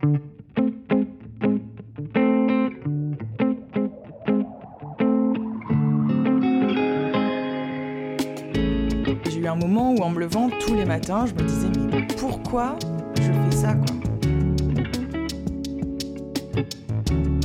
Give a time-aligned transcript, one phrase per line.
[0.00, 0.10] J'ai
[9.40, 12.76] eu un moment où en me levant tous les matins, je me disais mais pourquoi
[13.16, 13.96] je fais ça quoi?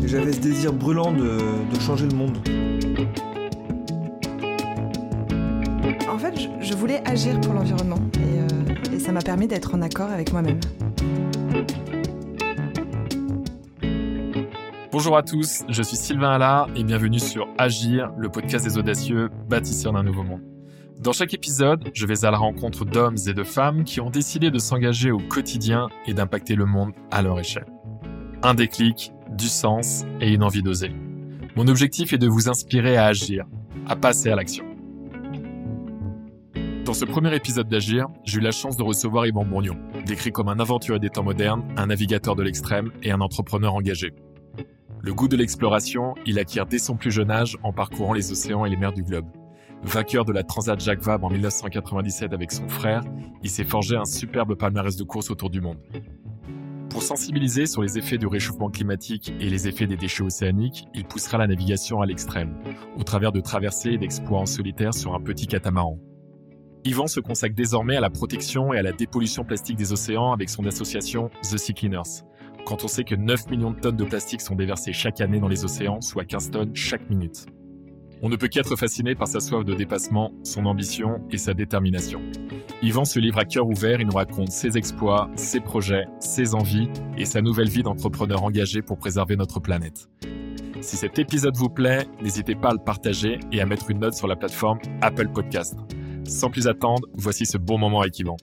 [0.05, 1.39] J'avais ce désir brûlant de,
[1.73, 2.38] de changer le monde.
[6.07, 9.73] En fait, je, je voulais agir pour l'environnement et, euh, et ça m'a permis d'être
[9.73, 10.59] en accord avec moi-même.
[14.93, 19.31] Bonjour à tous, je suis Sylvain Allard et bienvenue sur Agir, le podcast des audacieux
[19.49, 20.43] bâtisseurs d'un nouveau monde.
[20.99, 24.52] Dans chaque épisode, je vais à la rencontre d'hommes et de femmes qui ont décidé
[24.52, 27.66] de s'engager au quotidien et d'impacter le monde à leur échelle.
[28.43, 30.91] Un déclic, du sens et une envie d'oser.
[31.55, 33.45] Mon objectif est de vous inspirer à agir,
[33.88, 34.66] à passer à l'action.
[36.85, 40.49] Dans ce premier épisode d'Agir, j'ai eu la chance de recevoir Yvan Bourgnon, décrit comme
[40.49, 44.13] un aventurier des temps modernes, un navigateur de l'extrême et un entrepreneur engagé.
[45.06, 48.64] Le goût de l'exploration, il acquiert dès son plus jeune âge en parcourant les océans
[48.64, 49.26] et les mers du globe.
[49.84, 53.04] Vainqueur de la Transat Jacques Vabre en 1997 avec son frère,
[53.44, 55.78] il s'est forgé un superbe palmarès de course autour du monde.
[56.90, 61.04] Pour sensibiliser sur les effets du réchauffement climatique et les effets des déchets océaniques, il
[61.04, 62.56] poussera la navigation à l'extrême,
[62.98, 66.00] au travers de traversées et d'exploits en solitaire sur un petit catamaran.
[66.86, 70.50] Yvan se consacre désormais à la protection et à la dépollution plastique des océans avec
[70.50, 72.24] son association The Sea Cleaners,
[72.66, 75.47] quand on sait que 9 millions de tonnes de plastique sont déversées chaque année dans
[75.47, 77.45] les océans, soit 15 tonnes chaque minute.
[78.22, 82.22] On ne peut qu'être fasciné par sa soif de dépassement, son ambition et sa détermination.
[82.81, 86.89] Yvan se livre à cœur ouvert et nous raconte ses exploits, ses projets, ses envies
[87.17, 90.08] et sa nouvelle vie d'entrepreneur engagé pour préserver notre planète.
[90.80, 94.14] Si cet épisode vous plaît, n'hésitez pas à le partager et à mettre une note
[94.14, 95.75] sur la plateforme Apple Podcast.
[96.25, 98.38] Sans plus attendre, voici ce bon moment avec Yvan.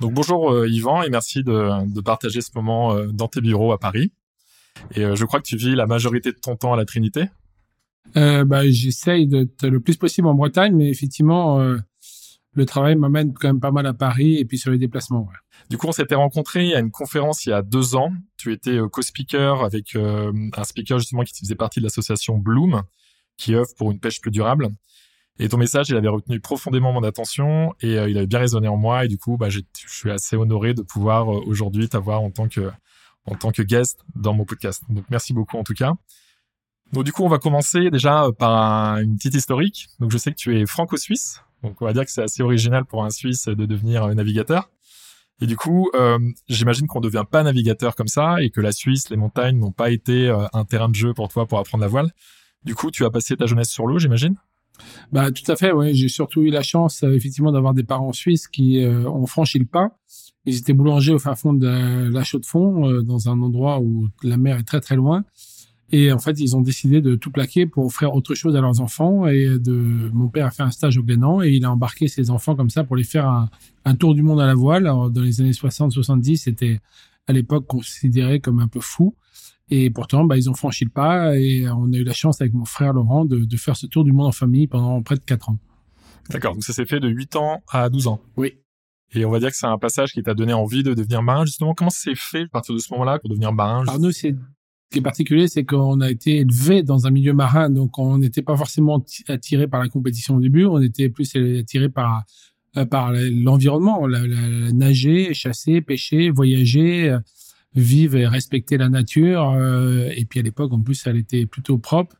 [0.00, 3.72] Donc bonjour euh, Yvan et merci de, de partager ce moment euh, dans tes bureaux
[3.72, 4.12] à Paris.
[4.94, 7.26] Et euh, je crois que tu vis la majorité de ton temps à la Trinité.
[8.16, 11.76] Euh, bah, J'essaye d'être le plus possible en Bretagne, mais effectivement, euh,
[12.54, 15.20] le travail m'amène quand même pas mal à Paris et puis sur les déplacements.
[15.20, 15.36] Ouais.
[15.68, 18.12] Du coup, on s'était rencontrés à une conférence il y a deux ans.
[18.38, 22.82] Tu étais euh, co-speaker avec euh, un speaker justement qui faisait partie de l'association Bloom,
[23.36, 24.68] qui œuvre pour une pêche plus durable.
[25.42, 28.68] Et ton message, il avait retenu profondément mon attention et euh, il avait bien résonné
[28.68, 29.06] en moi.
[29.06, 32.46] Et du coup, bah, je suis assez honoré de pouvoir euh, aujourd'hui t'avoir en tant
[32.46, 32.70] que
[33.26, 34.82] en tant que guest dans mon podcast.
[34.88, 35.94] Donc merci beaucoup en tout cas.
[36.92, 39.88] Donc du coup, on va commencer déjà par un, une petite historique.
[39.98, 41.42] Donc je sais que tu es franco-suisse.
[41.62, 44.68] Donc on va dire que c'est assez original pour un Suisse de devenir navigateur.
[45.40, 46.18] Et du coup, euh,
[46.48, 49.72] j'imagine qu'on ne devient pas navigateur comme ça et que la Suisse, les montagnes n'ont
[49.72, 52.10] pas été euh, un terrain de jeu pour toi pour apprendre la voile.
[52.64, 54.36] Du coup, tu as passé ta jeunesse sur l'eau, j'imagine?
[55.12, 55.72] Bah tout à fait.
[55.72, 59.26] Ouais, j'ai surtout eu la chance euh, effectivement d'avoir des parents suisses qui euh, ont
[59.26, 59.96] franchi le pas.
[60.46, 64.36] Ils étaient boulangers au fin fond de la Chaux-de-Fonds, euh, dans un endroit où la
[64.36, 65.24] mer est très très loin.
[65.92, 68.80] Et en fait, ils ont décidé de tout plaquer pour offrir autre chose à leurs
[68.80, 69.26] enfants.
[69.26, 69.48] Et
[70.12, 72.70] mon père a fait un stage au Glénan et il a embarqué ses enfants comme
[72.70, 73.48] ça pour les faire
[73.84, 74.84] un, tour du monde à la voile.
[74.84, 76.78] Dans les années 60-70, c'était
[77.26, 79.16] à l'époque considéré comme un peu fou.
[79.70, 82.52] Et pourtant, bah, ils ont franchi le pas et on a eu la chance avec
[82.52, 85.24] mon frère Laurent de, de faire ce tour du monde en famille pendant près de
[85.24, 85.58] quatre ans.
[86.28, 88.20] D'accord, donc ça s'est fait de 8 ans à 12 ans.
[88.36, 88.54] Oui.
[89.12, 91.44] Et on va dire que c'est un passage qui t'a donné envie de devenir marin.
[91.44, 94.30] Justement, comment c'est fait à partir de ce moment-là pour devenir marin Alors nous, c'est
[94.32, 98.18] ce qui est particulier, c'est qu'on a été élevé dans un milieu marin, donc on
[98.18, 102.24] n'était pas forcément attiré par la compétition au début, on était plus attiré par
[102.76, 107.18] euh, par l'environnement, la, la, la, nager, chasser, pêcher, voyager, euh,
[107.74, 109.50] vivre et respecter la nature.
[109.50, 112.16] Euh, et puis à l'époque, en plus, elle était plutôt propre.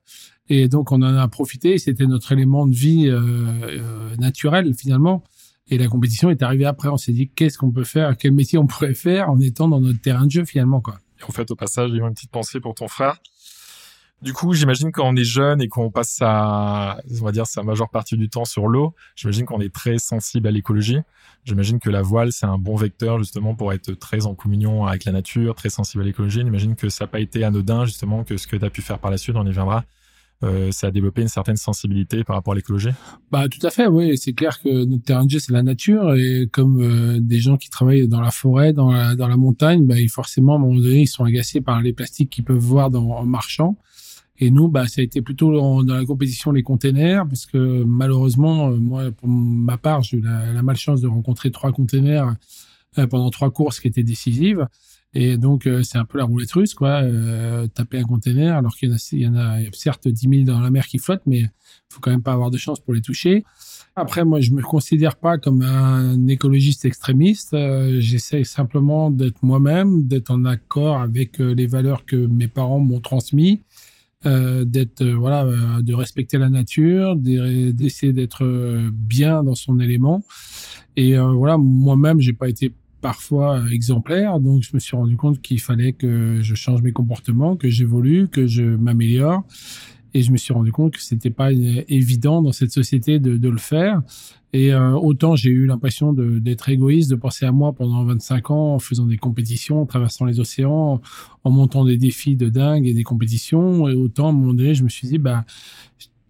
[0.48, 1.78] Et donc on en a profité.
[1.78, 5.22] C'était notre élément de vie euh, naturel finalement.
[5.68, 6.88] Et la compétition est arrivée après.
[6.88, 9.80] On s'est dit qu'est-ce qu'on peut faire, quel métier on pourrait faire en étant dans
[9.80, 10.98] notre terrain de jeu finalement quoi.
[11.20, 13.20] Et en fait, au passage, j'ai une petite pensée pour ton frère.
[14.22, 17.62] Du coup, j'imagine quand on est jeune et qu'on passe sa, on va dire, sa
[17.62, 20.98] majeure partie du temps sur l'eau, j'imagine qu'on est très sensible à l'écologie.
[21.44, 25.06] J'imagine que la voile, c'est un bon vecteur justement pour être très en communion avec
[25.06, 26.40] la nature, très sensible à l'écologie.
[26.40, 28.98] J'imagine que ça n'a pas été anodin justement que ce que tu as pu faire
[28.98, 29.84] par la suite, on y viendra.
[30.42, 32.88] Euh, ça a développé une certaine sensibilité par rapport à l'écologie
[33.30, 34.16] Bah tout à fait, oui.
[34.16, 38.08] C'est clair que notre terrain c'est la nature et comme euh, des gens qui travaillent
[38.08, 41.06] dans la forêt, dans la, dans la montagne, bah, forcément à un moment donné ils
[41.06, 43.76] sont agacés par les plastiques qu'ils peuvent voir dans, en marchant.
[44.40, 48.70] Et nous, bah, ça a été plutôt dans, la compétition les containers, parce que malheureusement,
[48.70, 52.34] euh, moi, pour ma part, j'ai eu la, malchance de rencontrer trois containers
[52.98, 54.66] euh, pendant trois courses qui étaient décisives.
[55.12, 57.02] Et donc, euh, c'est un peu la roulette russe, quoi.
[57.74, 60.98] Taper un container, alors qu'il y en a, certes 10 000 dans la mer qui
[60.98, 61.50] flottent, mais il
[61.90, 63.44] faut quand même pas avoir de chance pour les toucher.
[63.96, 67.54] Après, moi, je me considère pas comme un écologiste extrémiste.
[67.98, 73.58] J'essaie simplement d'être moi-même, d'être en accord avec les valeurs que mes parents m'ont transmises,
[74.26, 78.44] euh, d'être euh, voilà, euh, de respecter la nature, d'essayer d'être
[78.92, 80.22] bien dans son élément.
[80.96, 85.60] Et voilà, moi-même, j'ai pas été parfois exemplaire, donc je me suis rendu compte qu'il
[85.60, 89.44] fallait que je change mes comportements, que j'évolue, que je m'améliore.
[90.14, 93.48] Et je me suis rendu compte que c'était pas évident dans cette société de, de
[93.48, 94.02] le faire.
[94.52, 98.74] Et euh, autant j'ai eu l'impression d'être égoïste, de penser à moi pendant 25 ans
[98.74, 101.00] en faisant des compétitions, en traversant les océans,
[101.44, 103.88] en montant des défis de dingue et des compétitions.
[103.88, 105.44] Et autant à un moment donné, je me suis dit, bah,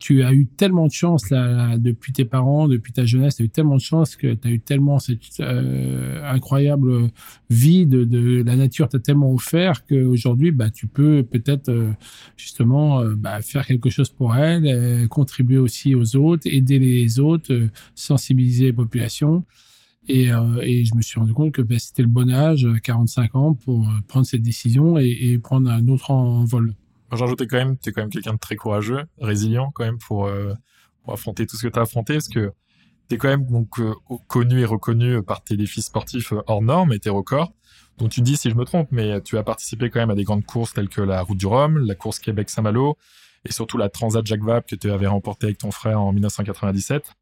[0.01, 3.45] tu as eu tellement de chance là, depuis tes parents, depuis ta jeunesse, tu as
[3.45, 7.11] eu tellement de chance que tu as eu tellement cette euh, incroyable
[7.51, 11.93] vie de, de la nature t'a tellement offert qu'aujourd'hui, bah, tu peux peut-être euh,
[12.39, 17.69] justement euh, bah, faire quelque chose pour elle, contribuer aussi aux autres, aider les autres,
[17.95, 19.45] sensibiliser les populations.
[20.09, 20.29] Et,
[20.63, 23.87] et, je me suis rendu compte que bah, c'était le bon âge, 45 ans, pour
[24.09, 26.75] prendre cette décision et prendre un autre envol.
[27.13, 30.55] J'ajoutais quand même, t'es quand même quelqu'un de très courageux, résilient quand même pour, euh,
[31.03, 32.53] pour affronter tout ce que t'as affronté, parce que
[33.09, 33.95] t'es quand même donc euh,
[34.29, 37.53] connu et reconnu par tes défis sportifs euh, hors normes et tes records.
[37.99, 40.25] Donc tu dis si je me trompe, mais tu as participé quand même à des
[40.25, 42.97] grandes courses telles que la Route du Rhum, la course Québec-Saint-Malo
[43.45, 47.13] et surtout la Transat Jacques Vabre que tu avais remporté avec ton frère en 1997.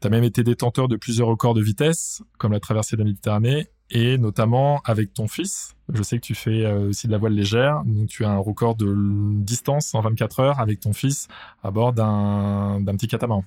[0.00, 3.06] Tu as même été détenteur de plusieurs records de vitesse, comme la traversée de la
[3.06, 5.74] Méditerranée et notamment avec ton fils.
[5.92, 8.38] Je sais que tu fais euh, aussi de la voile légère, donc tu as un
[8.38, 8.94] record de
[9.42, 11.28] distance en 24 heures avec ton fils
[11.62, 13.44] à bord d'un petit catamaran.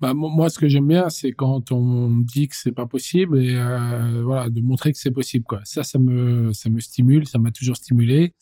[0.00, 3.54] Bah, moi, ce que j'aime bien, c'est quand on dit que c'est pas possible et
[3.54, 5.44] euh, voilà, de montrer que c'est possible.
[5.64, 8.32] Ça, ça me, ça me stimule, ça m'a toujours stimulé.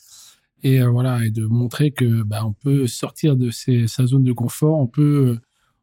[0.62, 4.32] Et euh, voilà, et de montrer que bah, on peut sortir de sa zone de
[4.32, 5.38] confort, on peut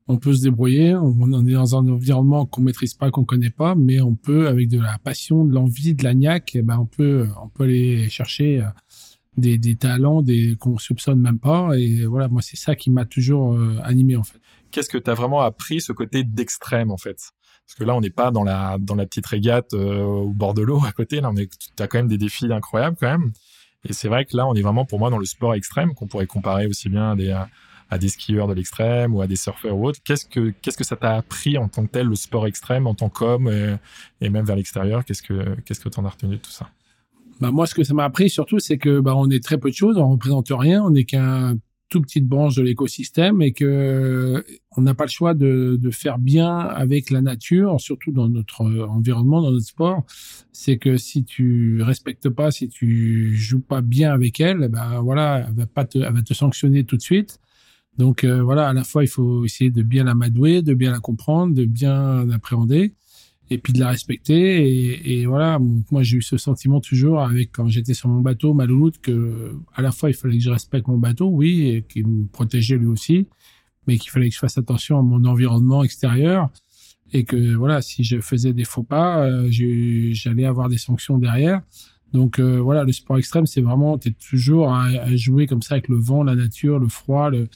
[0.07, 0.95] on peut se débrouiller.
[0.95, 4.69] On est dans un environnement qu'on maîtrise pas, qu'on connaît pas, mais on peut, avec
[4.69, 8.07] de la passion, de l'envie, de la niaque, eh ben on peut, on peut aller
[8.09, 8.65] chercher euh,
[9.37, 11.77] des, des talents, des qu'on soupçonne même pas.
[11.77, 14.39] Et voilà, moi c'est ça qui m'a toujours euh, animé en fait.
[14.71, 17.31] Qu'est-ce que tu as vraiment appris ce côté d'extrême en fait?
[17.65, 20.53] Parce que là, on n'est pas dans la dans la petite régate euh, au bord
[20.53, 21.19] de l'eau à côté.
[21.19, 23.31] Là, on est, quand même des défis incroyables quand même.
[23.87, 26.07] Et c'est vrai que là, on est vraiment pour moi dans le sport extrême qu'on
[26.07, 27.49] pourrait comparer aussi bien à des à
[27.97, 29.99] des skieurs de l'extrême ou à des surfeurs ou autres.
[30.03, 32.95] Qu'est-ce que qu'est-ce que ça t'a appris en tant que tel le sport extrême en
[32.95, 33.49] tant qu'homme
[34.21, 35.05] et, même vers l'extérieur?
[35.05, 36.69] Qu'est-ce que qu'est-ce que t'en as retenu de tout ça?
[37.41, 39.69] Bah moi, ce que ça m'a appris surtout, c'est que bah on est très peu
[39.69, 41.57] de choses, on représente rien, on n'est qu'un
[41.89, 44.43] tout petite branche de l'écosystème et que
[44.75, 48.61] on n'a pas le choix de, de faire bien avec la nature, surtout dans notre
[48.61, 50.03] environnement, dans notre sport.
[50.51, 55.45] C'est que si tu respectes pas, si tu joues pas bien avec elle, ben voilà,
[55.47, 57.39] elle va pas elle va te sanctionner tout de suite.
[57.97, 60.99] Donc euh, voilà, à la fois il faut essayer de bien l'amadouer, de bien la
[60.99, 62.93] comprendre, de bien l'appréhender,
[63.49, 64.67] et puis de la respecter.
[64.67, 65.59] Et, et voilà,
[65.91, 68.65] moi j'ai eu ce sentiment toujours avec quand j'étais sur mon bateau, ma
[69.01, 72.27] que à la fois il fallait que je respecte mon bateau, oui, et qu'il me
[72.27, 73.27] protégeait lui aussi,
[73.87, 76.49] mais qu'il fallait que je fasse attention à mon environnement extérieur
[77.13, 81.61] et que voilà, si je faisais des faux pas, euh, j'allais avoir des sanctions derrière.
[82.13, 85.61] Donc euh, voilà, le sport extrême, c'est vraiment, tu es toujours à, à, jouer comme
[85.61, 87.47] ça avec le vent, la nature, le froid, le,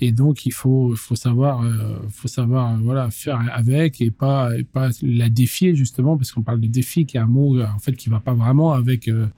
[0.00, 4.90] et donc il faut faut savoir euh, faut savoir voilà faire avec et pas pas
[5.02, 8.08] la défier justement parce qu'on parle de défi qui est un mot en fait qui
[8.08, 9.28] va pas vraiment avec euh,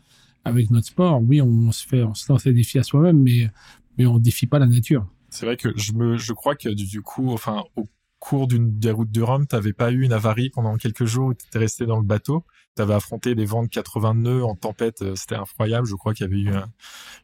[0.45, 1.21] avec notre sport.
[1.23, 3.51] Oui on, se fait on se lance des défis à soi-même mais
[3.99, 5.07] mais on défie pas la nature.
[5.29, 7.87] C'est vrai que je me je crois que du coup enfin au
[8.29, 11.35] cours d'une des routes de Rome t'avais pas eu une avarie pendant quelques jours où
[11.35, 12.45] t'étais resté dans le bateau
[12.77, 15.87] tu avais affronté des vents de 80 nœuds en tempête, euh, c'était incroyable.
[15.87, 16.51] Je crois qu'il y avait eu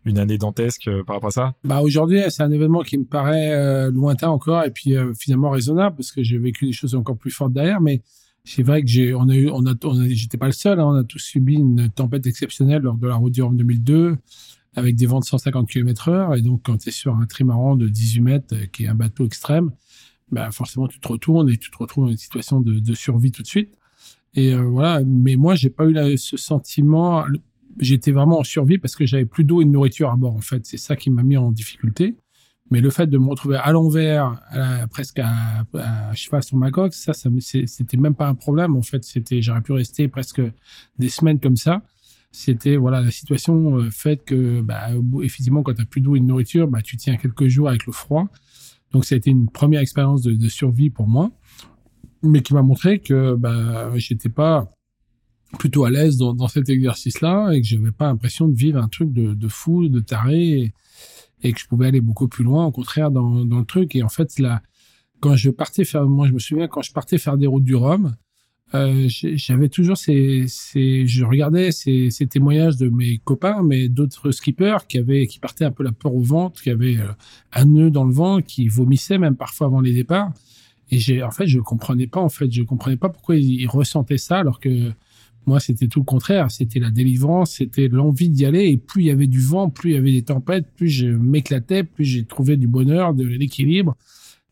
[0.04, 1.54] une année dantesque euh, par rapport à ça.
[1.62, 5.96] Bah aujourd'hui, c'est un événement qui me paraît euh, lointain encore et puis finalement raisonnable
[5.96, 7.80] parce que j'ai vécu des choses encore plus fortes derrière.
[7.80, 8.02] Mais
[8.44, 9.74] c'est vrai que j'ai, on a eu, on a,
[10.08, 10.80] j'étais pas le seul.
[10.80, 14.16] Hein, on a tous subi une tempête exceptionnelle lors de la route du Rhum 2002
[14.74, 16.34] avec des vents de 150 km heure.
[16.34, 19.26] Et donc, quand tu es sur un trimaran de 18 mètres, qui est un bateau
[19.26, 19.70] extrême,
[20.32, 23.42] bah forcément, tu te retournes et tu te retrouves dans une situation de, survie tout
[23.42, 23.78] de suite.
[24.34, 27.24] Et euh, voilà, mais moi, j'ai pas eu ce sentiment.
[27.78, 30.34] J'étais vraiment en survie parce que j'avais plus d'eau et de nourriture à bord.
[30.34, 32.16] En fait, c'est ça qui m'a mis en difficulté.
[32.70, 34.40] Mais le fait de me retrouver à l'envers,
[34.90, 38.76] presque à, à, cheval sur ma coque, ça, ça c'était même pas un problème.
[38.76, 40.40] En fait, c'était, j'aurais pu rester presque
[40.98, 41.82] des semaines comme ça.
[42.32, 44.88] C'était voilà la situation euh, faite que, bah,
[45.22, 47.92] effectivement, quand t'as plus d'eau et de nourriture, bah, tu tiens quelques jours avec le
[47.92, 48.28] froid.
[48.92, 51.30] Donc, ça a été une première expérience de, survie pour moi
[52.22, 54.70] mais qui m'a montré que bah, j'étais pas
[55.58, 59.12] plutôt à l'aise dans, cet exercice-là et que j'avais pas l'impression de vivre un truc
[59.12, 60.72] de, fou, de taré
[61.42, 63.94] et, que je pouvais aller beaucoup plus loin, au contraire, dans, dans le truc.
[63.96, 64.62] Et en fait, la,
[65.20, 67.74] quand je partais faire, moi je me souviens quand je partais faire des routes du
[67.74, 68.14] Rhum,
[68.74, 74.30] euh, j'avais toujours ces, ces, je regardais ces, ces témoignages de mes copains, mais d'autres
[74.30, 77.12] skippers qui avaient, qui partaient un peu la peur au ventre, qui avaient euh,
[77.52, 80.32] un nœud dans le vent, qui vomissaient même parfois avant les départs.
[80.90, 84.18] Et j'ai, en fait, je comprenais pas, en fait, je comprenais pas pourquoi ils, ressentaient
[84.18, 84.92] ça, alors que
[85.46, 86.50] moi, c'était tout le contraire.
[86.50, 88.68] C'était la délivrance, c'était l'envie d'y aller.
[88.68, 91.08] Et plus il y avait du vent, plus il y avait des tempêtes, plus je
[91.08, 93.96] m'éclatais, plus j'ai trouvé du bonheur, de l'équilibre.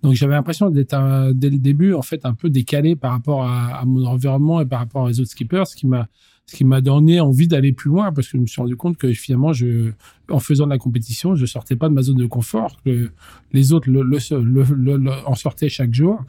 [0.02, 3.84] Donc j'avais l'impression d'être dès le début en fait un peu décalé par rapport à,
[3.84, 6.08] mon environnement et par rapport aux autres skippers, ce qui m'a
[6.46, 8.96] ce qui m'a donné envie d'aller plus loin parce que je me suis rendu compte
[8.96, 9.92] que finalement je
[10.28, 13.10] en faisant de la compétition je sortais pas de ma zone de confort que
[13.52, 16.24] les autres le, le, en sortaient chaque jour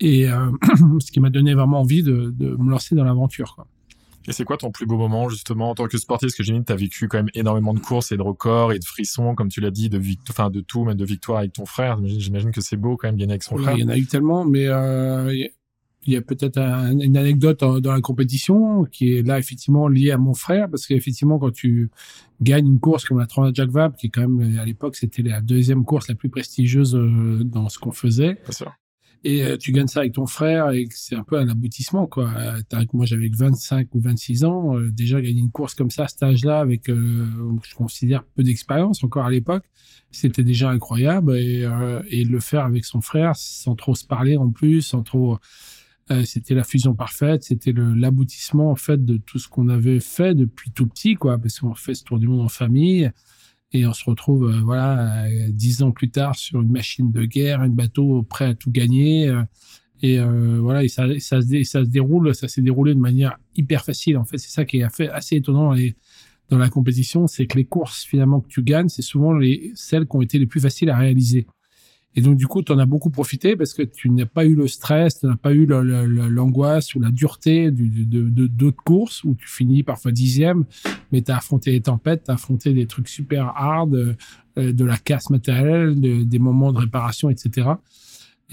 [0.00, 0.50] et euh,
[0.98, 3.56] ce qui m'a donné vraiment envie de, de me lancer dans l'aventure.
[4.26, 6.28] Et c'est quoi ton plus beau moment justement en tant que sportif?
[6.28, 8.72] Parce que j'imagine que tu as vécu quand même énormément de courses et de records
[8.72, 10.00] et de frissons, comme tu l'as dit, de
[10.30, 11.98] enfin de tout, même de victoires avec ton frère.
[12.04, 13.76] J'imagine que c'est beau quand même gagner avec son frère.
[13.76, 15.32] Il y en a eu tellement, mais euh,
[16.04, 20.18] il y a peut-être une anecdote dans, la compétition qui est là effectivement liée à
[20.18, 21.90] mon frère, parce qu'effectivement quand tu
[22.40, 25.22] gagnes une course comme la Transat Jacques Vabre, qui est quand même à l'époque c'était
[25.22, 28.38] la deuxième course la plus prestigieuse euh, dans ce qu'on faisait.
[28.50, 28.72] Sûr
[29.24, 32.32] et euh, tu gagnes ça avec ton frère et c'est un peu un aboutissement quoi.
[32.36, 36.08] Euh, moi j'avais 25 ou 26 ans, euh, déjà gagner une course comme ça à
[36.08, 39.64] cet âge-là avec je considère peu d'expérience encore à l'époque,
[40.10, 41.36] c'était déjà incroyable.
[41.36, 41.68] Et,
[42.08, 45.38] et le faire avec son frère sans trop se parler en plus, sans trop
[46.24, 50.70] c'était la fusion parfaite, c'était l'aboutissement en fait de tout ce qu'on avait fait depuis
[50.70, 51.38] tout petit quoi.
[51.38, 53.10] Parce qu'on fait ce tour du monde en famille
[53.72, 57.24] et on se retrouve euh, voilà euh, dix ans plus tard sur une machine de
[57.24, 59.28] guerre, un bateau prêt à tout gagner.
[59.28, 59.42] Euh,
[60.04, 64.18] et voilà, et ça, ça, se, déroule, ça s'est déroulé de manière hyper facile.
[64.18, 65.94] En fait, c'est ça qui est assez étonnant et
[66.48, 70.08] dans la compétition, c'est que les courses finalement que tu gagnes, c'est souvent les celles
[70.08, 71.46] qui ont été les plus faciles à réaliser.
[72.14, 74.54] Et donc, du coup, tu en as beaucoup profité parce que tu n'as pas eu
[74.54, 79.48] le stress, tu n'as pas eu l'angoisse ou la dureté de d'autres courses où tu
[79.48, 80.64] finis parfois dixième,
[81.10, 84.84] mais tu as affronté les tempêtes, tu as affronté des trucs super hard, euh, de
[84.84, 87.70] la casse matérielle, des moments de réparation, etc.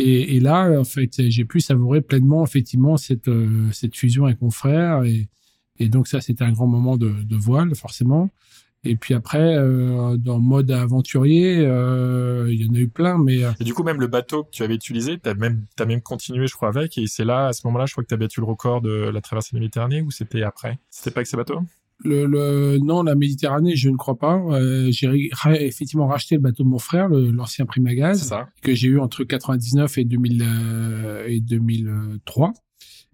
[0.02, 4.52] Et, là, en fait, j'ai pu savourer pleinement, effectivement, cette, euh, cette fusion avec mon
[4.52, 5.04] frère.
[5.04, 5.28] Et,
[5.90, 8.30] donc, ça, c'était un grand moment de voile, forcément.
[8.86, 13.44] Et puis après, euh, dans mode aventurier, euh, il y en a eu plein, mais...
[13.44, 16.02] Euh, et du coup, même le bateau que tu avais utilisé, t'as même, as même
[16.02, 18.18] continué, je crois, avec, et c'est là, à ce moment-là, je crois que tu as
[18.18, 20.80] battu le record de la traversée de la Méditerranée, ou c'était après?
[20.90, 21.62] C'était pas avec ces bateaux
[22.04, 24.36] le, le, non, la Méditerranée, je ne crois pas.
[24.52, 29.24] Euh, j'ai effectivement racheté le bateau de mon frère, l'ancien Primagaz, que j'ai eu entre
[29.24, 32.54] 99 et 2000 euh, et 2003.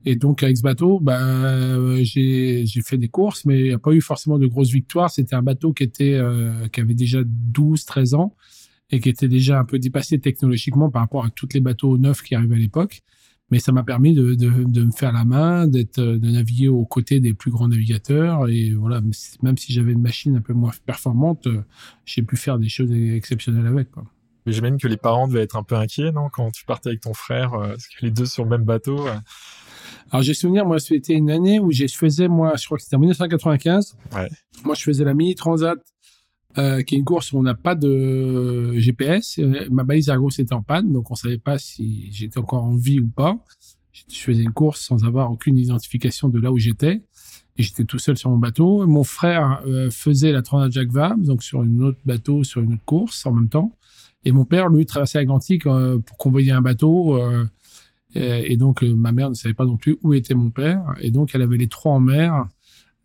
[0.05, 3.91] Et donc avec ce bateau, euh, j'ai fait des courses, mais il n'y a pas
[3.91, 5.09] eu forcément de grosses victoires.
[5.09, 8.35] C'était un bateau qui euh, avait déjà 12, 13 ans
[8.91, 12.21] et qui était déjà un peu dépassé technologiquement par rapport à tous les bateaux neufs
[12.21, 13.01] qui arrivaient à l'époque.
[13.49, 14.35] Mais ça m'a permis de,
[14.83, 18.47] me faire la main, d'être de naviguer aux côtés des plus grands navigateurs.
[18.47, 19.01] Et voilà,
[19.41, 21.63] même si j'avais une machine un peu moins performante, euh,
[22.05, 23.91] j'ai pu faire des choses exceptionnelles avec.
[23.91, 24.05] Quoi.
[24.45, 27.01] Mais j'imagine que les parents devaient être un peu inquiets, non, quand tu partais avec
[27.01, 29.07] ton frère, parce que les deux sur le même bateau.
[30.11, 32.95] Alors j'ai souvenir, moi, c'était une année où je faisais, moi, je crois que c'était
[32.95, 33.97] en 1995.
[34.13, 34.29] Ouais.
[34.63, 35.79] Moi, je faisais la Mini Transat,
[36.57, 39.39] euh, qui est une course où on n'a pas de GPS.
[39.39, 42.75] Euh, ma balise Argos était en panne, donc on savait pas si j'étais encore en
[42.75, 43.37] vie ou pas.
[44.09, 47.01] Je faisais une course sans avoir aucune identification de là où j'étais.
[47.57, 48.85] Et j'étais tout seul sur mon bateau.
[48.85, 52.73] Mon frère euh, faisait la Transat Jacques Vabre, donc sur une autre bateau, sur une
[52.73, 53.71] autre course en même temps.
[54.25, 57.17] Et mon père, lui, traversait l'Atlantique euh, pour convoyer un bateau.
[57.17, 57.45] Euh,
[58.17, 60.95] euh, et donc, euh, ma mère ne savait pas non plus où était mon père.
[60.99, 62.47] Et donc, elle avait les trois en mer,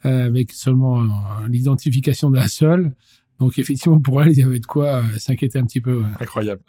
[0.05, 1.07] euh, avec seulement
[1.49, 2.95] l'identification de la seule.
[3.38, 6.02] Donc, effectivement, pour elle, il y avait de quoi s'inquiéter un petit peu.
[6.21, 6.62] Incroyable.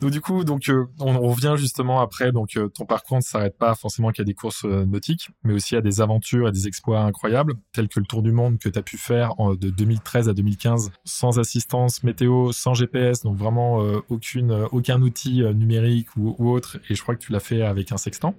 [0.00, 2.32] Donc du coup, donc euh, on revient justement après.
[2.32, 5.76] Donc euh, ton parcours ne s'arrête pas forcément qu'à des courses euh, nautiques, mais aussi
[5.76, 8.78] à des aventures, à des exploits incroyables, tels que le tour du monde que tu
[8.78, 14.66] as pu faire de 2013 à 2015, sans assistance météo, sans GPS, donc vraiment aucune,
[14.72, 16.78] aucun outil numérique ou, ou, autre.
[16.90, 18.34] Et je crois que tu l'as fait avec un sextant.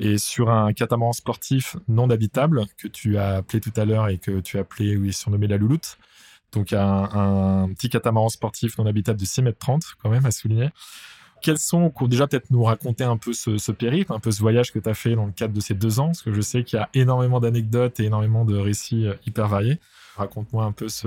[0.00, 4.18] Et sur un catamaran sportif non habitable que tu as appelé tout à l'heure et
[4.18, 5.98] que tu as appelé, oui, surnommé la louloute
[6.52, 10.70] donc un, petit catamaran sportif non habitable de 6 mètres 30 quand même à souligner.
[11.40, 14.78] Quels sont, déjà peut-être nous raconter un peu ce, périple, un peu ce voyage que
[14.80, 16.78] tu as fait dans le cadre de ces deux ans, parce que je sais qu'il
[16.78, 19.78] y a énormément d'anecdotes et énormément de récits euh, hyper variés.
[20.16, 21.06] Raconte-moi un peu ce,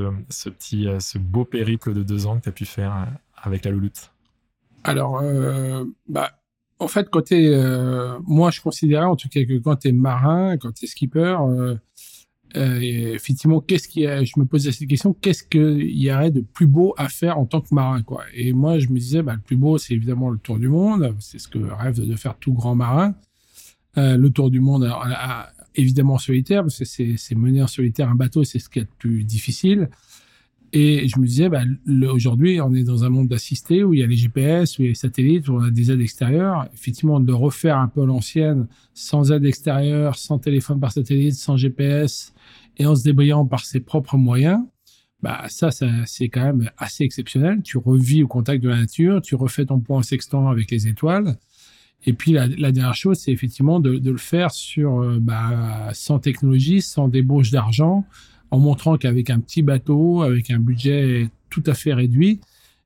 [0.49, 3.05] petit, euh, ce beau périple de deux ans que tu as pu faire euh,
[3.35, 4.11] avec la louloute.
[4.85, 5.21] Alors,
[6.07, 6.31] bah,
[6.81, 10.71] en fait, euh, moi, je considérais en tout cas que quand tu es marin, quand
[10.71, 11.37] tu es skipper,
[12.57, 16.67] euh, effectivement, qu'est-ce qui je me posais cette question, qu'est-ce qu'il y aurait de plus
[16.67, 18.23] beau à faire en tant que marin, quoi?
[18.33, 21.15] Et moi, je me disais, bah, le plus beau, c'est évidemment le tour du monde.
[21.19, 23.15] C'est ce que rêve de faire tout grand marin.
[23.97, 24.89] Euh, le tour du monde,
[25.75, 28.87] évidemment solitaire, parce que c'est mener en solitaire un bateau, c'est ce qui est le
[28.97, 29.89] plus difficile.
[30.73, 31.63] Et je me disais, bah,
[32.13, 34.85] aujourd'hui, on est dans un monde assisté où il y a les GPS, où il
[34.85, 36.69] y a les satellites, où on a des aides extérieures.
[36.73, 42.33] Effectivement, de refaire un peu l'ancienne, sans aide extérieure, sans téléphone par satellite, sans GPS,
[42.77, 44.61] et en se débrouillant par ses propres moyens,
[45.21, 47.61] bah ça, ça c'est quand même assez exceptionnel.
[47.63, 51.37] Tu revis au contact de la nature, tu refais ton point sextant avec les étoiles.
[52.05, 55.89] Et puis la, la dernière chose, c'est effectivement de, de, le faire sur euh, bah,
[55.93, 58.05] sans technologie, sans débauche d'argent,
[58.51, 62.39] en montrant qu'avec un petit bateau, avec un budget tout à fait réduit,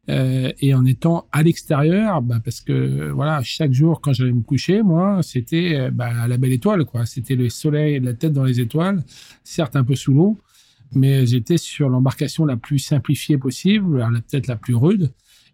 [0.07, 4.43] euh, et en étant à l'extérieur, bah, parce que voilà, chaque jour quand j'allais me
[4.43, 7.07] coucher, moi, c'était euh, bah, la belle étoile, quoi.
[7.07, 9.03] C'était le soleil, la tête dans les étoiles,
[9.43, 10.37] certes un peu sous l'eau,
[10.93, 15.11] mais j'étais sur l'embarcation la plus simplifiée possible, peut-être la plus rude.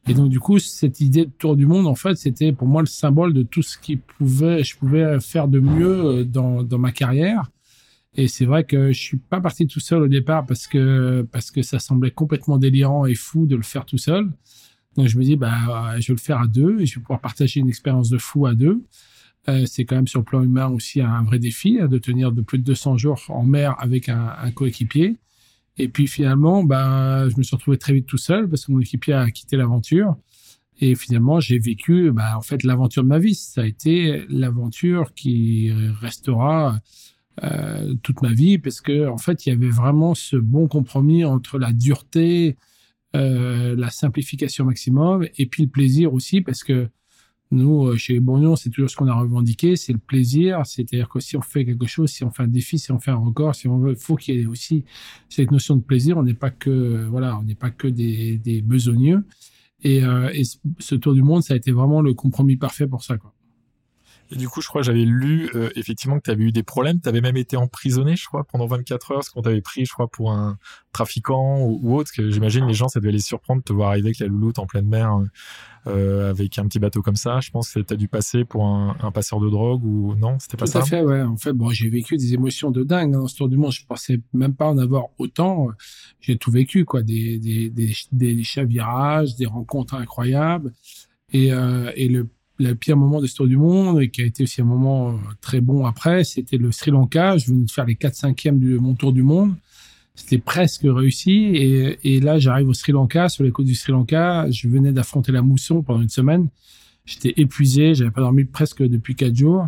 [0.07, 2.81] Et donc du coup, cette idée de tour du monde, en fait, c'était pour moi
[2.81, 6.91] le symbole de tout ce qui pouvait, je pouvais faire de mieux euh, dans ma
[6.91, 7.49] carrière.
[8.15, 11.49] Et c'est vrai que je suis pas parti tout seul au départ parce que parce
[11.49, 14.29] que ça semblait complètement délirant et fou de le faire tout seul.
[14.97, 17.21] Donc je me dis bah je vais le faire à deux et je vais pouvoir
[17.21, 18.83] partager une expérience de fou à deux.
[19.49, 22.31] Euh, c'est quand même sur le plan humain aussi un vrai défi hein, de tenir
[22.31, 25.17] de plus de 200 jours en mer avec un, un coéquipier.
[25.77, 28.81] Et puis finalement, bah, je me suis retrouvé très vite tout seul parce que mon
[28.81, 30.15] équipier a quitté l'aventure.
[30.79, 33.35] Et finalement, j'ai vécu bah, en fait l'aventure de ma vie.
[33.35, 36.79] Ça a été l'aventure qui restera
[37.43, 41.23] euh, toute ma vie parce que en fait il y avait vraiment ce bon compromis
[41.23, 42.57] entre la dureté,
[43.15, 46.89] euh, la simplification maximum et puis le plaisir aussi parce que
[47.51, 51.19] nous euh, chez Bourgnon c'est toujours ce qu'on a revendiqué, c'est le plaisir, c'est-à-dire que
[51.19, 53.55] si on fait quelque chose, si on fait un défi, si on fait un record,
[53.55, 54.85] si on veut, faut qu'il y ait aussi
[55.29, 56.17] cette notion de plaisir.
[56.17, 59.23] On n'est pas que voilà, on n'est pas que des, des besogneux.
[59.83, 60.43] Et, euh, et
[60.79, 63.17] ce tour du monde, ça a été vraiment le compromis parfait pour ça.
[63.17, 63.33] Quoi.
[64.31, 66.63] Et du coup, je crois que j'avais lu euh, effectivement que tu avais eu des
[66.63, 67.01] problèmes.
[67.01, 69.91] Tu avais même été emprisonné, je crois, pendant 24 heures, parce qu'on t'avait pris, je
[69.91, 70.57] crois, pour un
[70.93, 72.11] trafiquant ou, autre.
[72.15, 74.57] Que j'imagine les gens, ça devait les surprendre de te voir arriver avec la louloute
[74.57, 75.19] en pleine mer,
[75.87, 77.41] euh, avec un petit bateau comme ça.
[77.41, 80.37] Je pense que tu as dû passer pour un, un, passeur de drogue ou non
[80.39, 80.79] C'était pas Tout ça?
[80.79, 81.21] Tout à fait, ouais.
[81.21, 83.73] En fait, bon, j'ai vécu des émotions de dingue hein, dans ce tour du monde.
[83.73, 85.67] Je pensais même pas en avoir autant.
[86.21, 87.03] J'ai tout vécu, quoi.
[87.03, 90.71] Des, des, des, des chavirages, des rencontres incroyables.
[91.33, 92.27] Et, euh, et le
[92.61, 95.13] le pire moment de l'histoire du monde et qui a été aussi un moment euh,
[95.41, 97.37] très bon après, c'était le Sri Lanka.
[97.37, 99.53] Je venais de faire les 4 5 e de mon tour du monde.
[100.15, 101.31] C'était presque réussi.
[101.31, 104.49] Et, et là, j'arrive au Sri Lanka, sur les côtes du Sri Lanka.
[104.51, 106.49] Je venais d'affronter la mousson pendant une semaine.
[107.05, 107.95] J'étais épuisé.
[107.95, 109.67] J'avais pas dormi presque depuis 4 jours.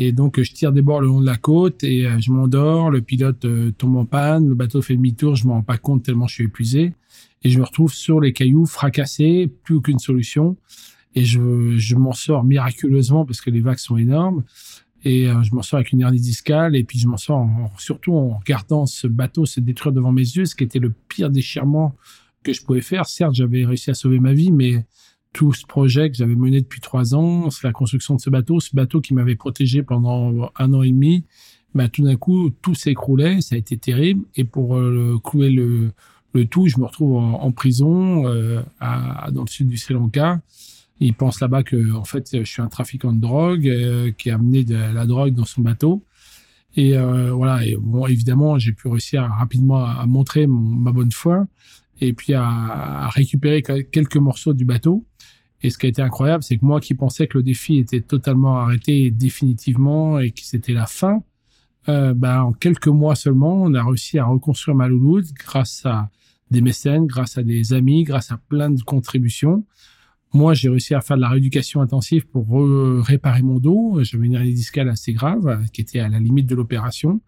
[0.00, 2.90] Et donc, je tire des bords le long de la côte et euh, je m'endors.
[2.90, 4.48] Le pilote euh, tombe en panne.
[4.48, 5.34] Le bateau fait demi-tour.
[5.34, 6.92] Je m'en rends pas compte tellement je suis épuisé.
[7.42, 10.56] Et je me retrouve sur les cailloux, fracassé, plus aucune solution
[11.14, 14.44] et je, je m'en sors miraculeusement parce que les vagues sont énormes
[15.04, 18.14] et euh, je m'en sors avec une hernie discale et puis je m'en sors surtout
[18.14, 21.94] en regardant ce bateau se détruire devant mes yeux, ce qui était le pire déchirement
[22.42, 23.06] que je pouvais faire.
[23.06, 24.86] Certes, j'avais réussi à sauver ma vie, mais
[25.32, 28.74] tout ce projet que j'avais mené depuis trois ans, la construction de ce bateau, ce
[28.74, 31.24] bateau qui m'avait protégé pendant un an et demi,
[31.74, 34.24] bah, tout d'un coup, tout s'écroulait, ça a été terrible.
[34.36, 35.92] Et pour euh, clouer le,
[36.32, 39.94] le tout, je me retrouve en, en prison euh, à, dans le sud du Sri
[39.94, 40.40] Lanka.
[41.00, 44.34] Il pense là-bas que en fait je suis un trafiquant de drogue euh, qui a
[44.34, 46.04] amené de la drogue dans son bateau.
[46.76, 47.64] Et euh, voilà.
[47.64, 51.46] Et bon, évidemment, j'ai pu réussir rapidement à, montrer ma bonne foi
[52.00, 55.04] et puis à, récupérer quelques morceaux du bateau.
[55.62, 58.00] Et ce qui a été incroyable, c'est que moi qui pensais que le défi était
[58.00, 61.24] totalement arrêté définitivement et que c'était la fin,
[61.88, 66.10] euh, bah, en quelques mois seulement, on a réussi à reconstruire ma grâce à
[66.50, 69.64] des mécènes, grâce à des amis, grâce à plein de contributions.
[70.34, 72.46] Moi, j'ai réussi à faire de la rééducation intensive pour
[73.06, 73.98] réparer mon dos.
[74.02, 77.20] J'avais une hernie discale assez grave, qui était à la limite de l'opération.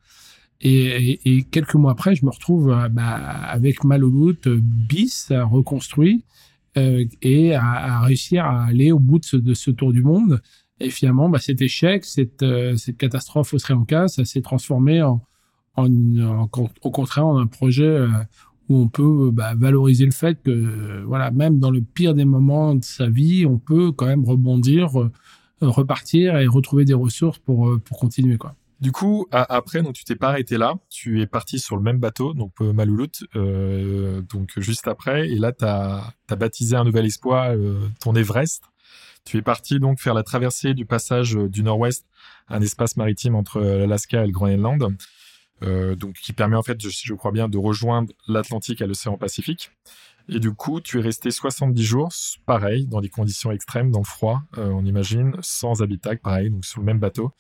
[0.60, 6.24] Et, quelques mois après, je me retrouve euh, bah, avec Malolut bis reconstruit
[6.76, 10.40] euh, et à, réussir à aller au bout de ce, tour du monde.
[10.78, 15.22] Et finalement, bah, cet échec, cette, euh, catastrophe au Sri Lanka, ça s'est transformé en,
[15.76, 18.08] au contraire en un projet euh,
[18.70, 22.74] où on peut bah, valoriser le fait que voilà même dans le pire des moments
[22.74, 25.10] de sa vie on peut quand même rebondir euh,
[25.60, 30.04] repartir et retrouver des ressources pour euh, pour continuer quoi du coup, après, donc tu
[30.04, 34.22] t'es pas arrêté là, tu es parti sur le même bateau, donc euh, Maloulout, euh,
[34.22, 37.54] donc juste après, et là tu as, baptisé un nouvel espoir,
[38.00, 38.62] ton Everest.
[39.26, 42.06] Tu es parti donc faire la traversée du passage du Nord-Ouest,
[42.48, 44.96] un espace maritime entre l'Alaska et le Groenland.
[45.62, 49.16] Euh, donc qui permet en fait, si je crois bien, de rejoindre l'Atlantique à l'océan
[49.16, 49.70] Pacifique.
[50.28, 52.12] Et du coup, tu es resté 70 jours,
[52.46, 56.64] pareil, dans des conditions extrêmes, dans le froid, euh, on imagine, sans habitacle, pareil, donc
[56.64, 57.32] sur le même bateau.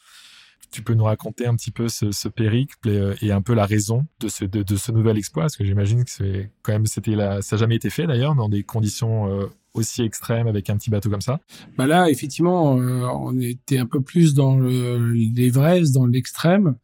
[0.72, 4.06] Tu peux nous raconter un petit peu ce, périple euh, et, un peu la raison
[4.20, 5.44] de ce, de, ce nouvel exploit?
[5.44, 8.34] Parce que j'imagine que c'est quand même, c'était la, ça n'a jamais été fait d'ailleurs
[8.34, 11.40] dans des conditions aussi extrêmes avec un petit bateau comme ça?
[11.76, 16.76] Bah là, effectivement, on était un peu plus dans l'Everest, dans l'extrême.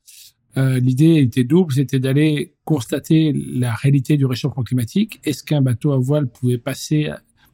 [0.59, 5.21] Euh, l'idée était double, c'était d'aller constater la réalité du réchauffement climatique.
[5.25, 7.11] Est-ce qu'un bateau à voile pouvait passer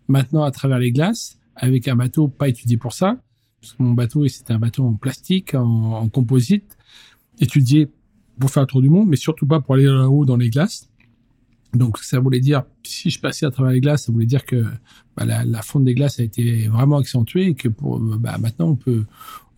[0.09, 3.21] maintenant à travers les glaces avec un bateau pas étudié pour ça?
[3.61, 6.77] Parce que mon bateau, c'était un bateau en plastique, en, composite,
[7.41, 7.89] étudié
[8.39, 10.89] pour faire un tour du monde, mais surtout pas pour aller là-haut dans les glaces.
[11.75, 14.65] Donc ça voulait dire, si je passais à travers les glaces, ça voulait dire que
[15.17, 18.71] bah, la, la, fonte des glaces a été vraiment accentuée et que pour, bah, maintenant
[18.71, 19.05] on peut,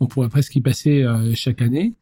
[0.01, 1.95] on pourrait presque y passer euh, chaque année.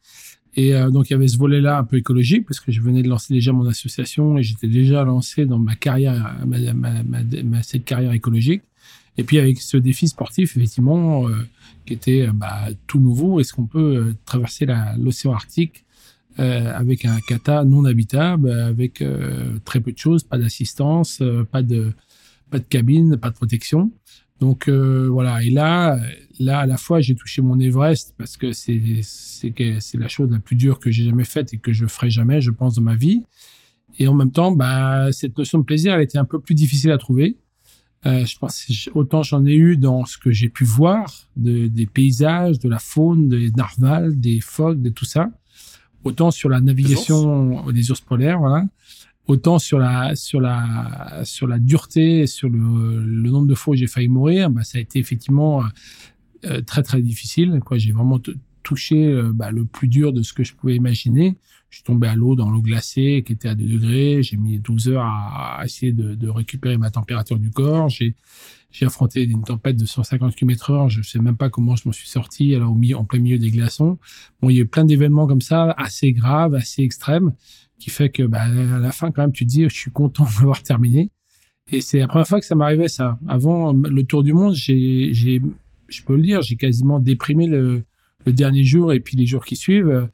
[0.55, 3.03] Et euh, donc il y avait ce volet-là un peu écologique parce que je venais
[3.03, 7.63] de lancer déjà mon association et j'étais déjà lancé dans ma carrière, ma, ma, ma,
[7.63, 8.63] cette carrière écologique.
[9.17, 11.33] Et puis avec ce défi sportif, effectivement, euh,
[11.87, 14.67] qui était euh, bah, tout nouveau, est-ce qu'on peut traverser
[14.99, 15.85] l'océan Arctique
[16.39, 19.05] avec un kata non habitable, avec
[19.67, 21.93] très peu de choses, pas d'assistance, pas de
[22.53, 23.91] pas de cabine, pas de protection.
[24.43, 25.41] Donc euh, voilà.
[25.45, 26.01] Et là,
[26.41, 30.41] là à la fois j'ai touché mon Everest parce que c'est c'est la chose la
[30.41, 32.97] plus dure que j'ai jamais faite et que je ferai jamais, je pense, dans ma
[32.97, 33.23] vie.
[34.01, 36.91] Et en même temps, bah cette notion de plaisir, elle était un peu plus difficile
[36.91, 37.37] à trouver.
[38.05, 41.87] Euh, je pense autant j'en ai eu dans ce que j'ai pu voir de, des
[41.87, 45.31] paysages, de la faune, des narvals, des phoques, de tout ça.
[46.03, 48.65] Autant sur la navigation des ours polaires, voilà
[49.27, 53.77] autant sur la sur la sur la dureté, sur le, le nombre de fois où
[53.77, 55.63] j'ai failli mourir, bah, ça a été effectivement
[56.45, 57.61] euh, très très difficile.
[57.65, 58.21] Quoi, j'ai vraiment
[58.63, 61.37] touché euh, bah, le plus dur de ce que je pouvais imaginer.
[61.71, 64.23] Je suis tombé à l'eau dans l'eau glacée qui était à 2 degrés.
[64.23, 67.89] J'ai mis 12 heures à, essayer de, de, récupérer ma température du corps.
[67.89, 68.15] J'ai
[68.71, 70.89] j'ai affronté une tempête de 150 km heure.
[70.89, 73.39] Je sais même pas comment je m'en suis sorti alors au milieu, en plein milieu
[73.39, 73.99] des glaçons.
[74.41, 77.33] Bon, il y a eu plein d'événements comme ça, assez graves, assez extrêmes
[77.83, 80.63] qui fait que bah, à la fin quand même tu dis je suis content d'avoir
[80.63, 81.11] terminé.
[81.71, 83.19] Et c'est la première fois que ça m'arrivait ça.
[83.29, 87.85] Avant le tour du monde j'ai je peux le dire j'ai quasiment déprimé le,
[88.25, 90.09] le dernier jour et puis les jours qui suivent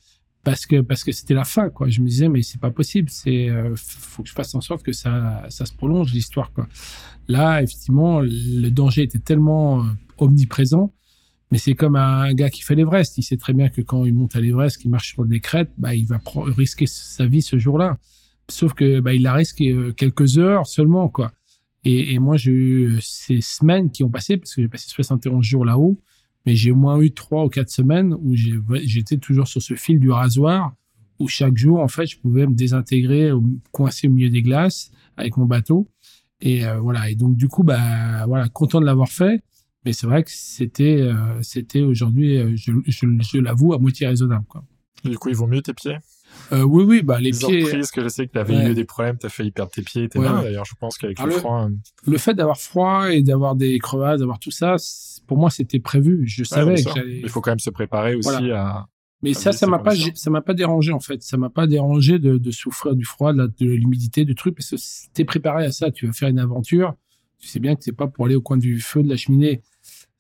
[0.45, 1.89] parce que parce que c'était la fin quoi.
[1.91, 4.83] Je me disais mais c'est pas possible c'est euh, faut que je fasse en sorte
[4.83, 6.67] que ça ça se prolonge l'histoire quoi.
[7.29, 10.93] Là effectivement le danger était tellement euh, omniprésent
[11.51, 13.17] mais c'est comme un gars qui fait l'Everest.
[13.19, 15.73] Il sait très bien que quand il monte à l'Everest, qu'il marche sur des crêtes,
[15.79, 16.21] bah, il va
[16.57, 17.99] risquer sa vie ce jour-là.
[18.51, 21.33] Sauf que bah, il a risqué euh, quelques heures seulement, quoi.
[21.85, 25.65] Et, moi, j'ai eu ces semaines qui ont passé, parce que j'ai passé 71 jours
[25.65, 25.99] là-haut,
[26.45, 29.99] mais j'ai au moins eu trois ou quatre semaines où j'étais toujours sur ce fil
[29.99, 30.75] du rasoir,
[31.19, 33.31] où chaque jour, en fait, je pouvais me désintégrer,
[33.73, 35.89] coincer au milieu des glaces avec mon bateau.
[36.43, 37.09] Et euh, voilà.
[37.09, 39.43] Et donc, du coup, bah, voilà, content de l'avoir fait.
[39.89, 44.07] Mais c'est vrai que c'était, euh, c'était aujourd'hui, euh, je, je, je l'avoue, à moitié
[44.07, 44.45] raisonnable.
[44.47, 44.63] Quoi.
[45.03, 45.97] du coup, ils vont mieux tes pieds?
[46.53, 47.63] Euh, Oui, oui, bah les, pieds.
[47.63, 49.81] Parce que je sais que tu avais eu des problèmes, tu as failli perdre tes
[49.81, 50.43] pieds, tes mains.
[50.43, 51.71] D'ailleurs, je pense qu'avec le, froid.
[52.07, 54.77] Le fait d'avoir froid et d'avoir des crevasses, d'avoir tout ça,
[55.27, 56.25] pour moi, c'était prévu.
[56.27, 57.21] Je savais que j'allais.
[57.21, 58.89] Il faut quand même se préparer aussi à.
[59.23, 61.23] Mais ça, ça m'a pas, ça m'a pas dérangé en fait.
[61.23, 64.77] Ça m'a pas dérangé de, de souffrir du froid, de l'humidité, du truc, parce que
[65.15, 65.91] t'es préparé à ça.
[65.91, 66.95] Tu vas faire une aventure.
[67.39, 69.63] Tu sais bien que c'est pas pour aller au coin du feu de la cheminée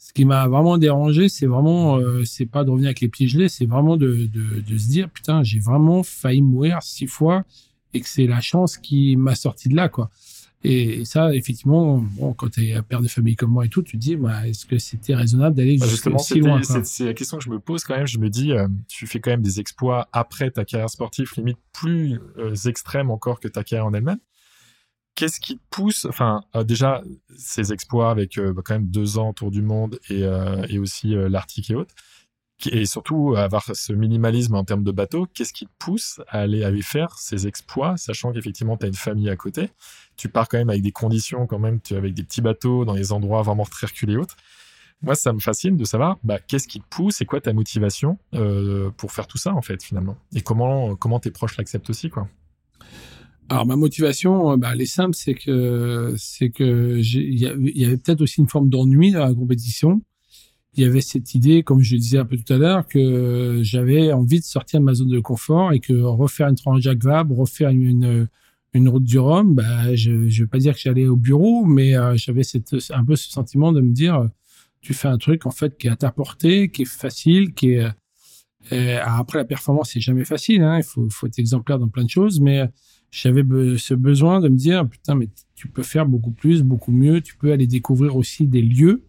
[0.09, 3.29] ce qui m'a vraiment dérangé, c'est vraiment, euh, c'est pas de revenir avec les pieds
[3.29, 7.45] gelés, c'est vraiment de, de, de, se dire, putain, j'ai vraiment failli mourir six fois
[7.93, 10.09] et que c'est la chance qui m'a sorti de là, quoi.
[10.65, 13.83] Et, ça, effectivement, bon, quand tu es un père de famille comme moi et tout,
[13.83, 17.15] tu te dis, bah, est-ce que c'était raisonnable d'aller bah justement si loin C'est la
[17.15, 18.07] question que je me pose quand même.
[18.07, 21.59] Je me dis, euh, tu fais quand même des exploits après ta carrière sportive, limite
[21.73, 24.19] plus euh, extrême encore que ta carrière en elle-même
[25.19, 27.03] qu'est-ce qui te pousse Enfin, euh, déjà,
[27.37, 31.09] ces exploits avec euh, bah, quand même deux ans autour du monde et, euh, aussi
[31.09, 31.93] l'Arctique et autres,
[32.71, 36.63] et surtout avoir ce minimalisme en termes de bateau, qu'est-ce qui te pousse à aller,
[36.63, 39.71] aller faire ces exploits, sachant qu'effectivement, tu as une famille à côté?
[40.17, 42.95] Tu pars quand même avec des conditions, quand même, tu, avec des petits bateaux dans
[42.95, 44.37] des endroits vraiment très reculés et autres.
[45.03, 48.19] Moi, ça me fascine de savoir bah, qu'est-ce qui te pousse C'est quoi ta motivation
[48.97, 50.17] pour faire tout ça, en fait, finalement?
[50.33, 52.29] Et comment, comment tes proches l'acceptent aussi, quoi?
[53.49, 57.97] Alors ma motivation, euh, bah, elle est simple, c'est que c'est que il y, avait
[57.97, 60.03] peut-être aussi une forme d'ennui dans la compétition.
[60.75, 63.61] Il y avait cette idée, comme je le disais un peu tout à l'heure, que
[63.63, 67.37] j'avais envie de sortir de ma zone de confort et que refaire une Transjacques Vabre,
[67.37, 68.29] refaire une,
[68.75, 71.97] une route du Rhum, bah, je ne vais pas dire que j'allais au bureau, mais
[71.97, 72.43] euh, j'avais
[72.91, 74.29] un peu ce sentiment de me dire,
[74.83, 77.73] tu fais un truc en fait qui est à ta portée, qui est facile, qui
[77.73, 77.87] est
[78.71, 80.63] après, la performance, c'est jamais facile.
[80.63, 80.77] Hein.
[80.77, 82.69] Il faut, faut être exemplaire dans plein de choses, mais
[83.11, 83.43] j'avais
[83.79, 87.21] ce besoin de me dire, putain, mais tu peux faire beaucoup plus, beaucoup mieux.
[87.21, 89.03] Tu peux aller découvrir aussi des lieux.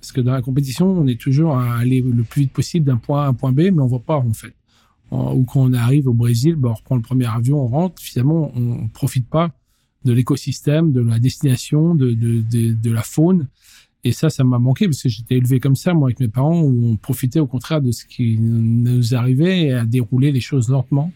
[0.00, 2.98] Parce que dans la compétition, on est toujours à aller le plus vite possible d'un
[2.98, 4.54] point A à un point B, mais on voit pas, en fait.
[5.10, 8.00] Ou quand on arrive au Brésil, bah, on reprend le premier avion, on rentre.
[8.02, 9.52] Finalement, on profite pas
[10.04, 13.48] de l'écosystème, de la destination, de, de, de, de la faune.
[14.04, 16.60] Et ça, ça m'a manqué parce que j'étais élevé comme ça, moi, avec mes parents,
[16.60, 21.12] où on profitait au contraire de ce qui nous arrivait à dérouler les choses lentement.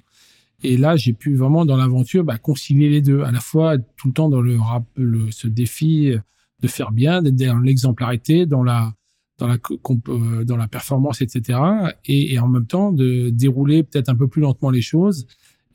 [0.62, 4.09] Et là, j'ai pu vraiment dans l'aventure bah, concilier les deux, à la fois tout
[4.09, 4.59] le temps dans le,
[4.96, 6.14] le ce défi
[6.61, 8.92] de faire bien, d'être dans l'exemplarité, dans la
[9.38, 9.57] dans la
[10.09, 11.59] euh, dans la performance, etc.
[12.05, 15.27] Et, et en même temps de dérouler peut-être un peu plus lentement les choses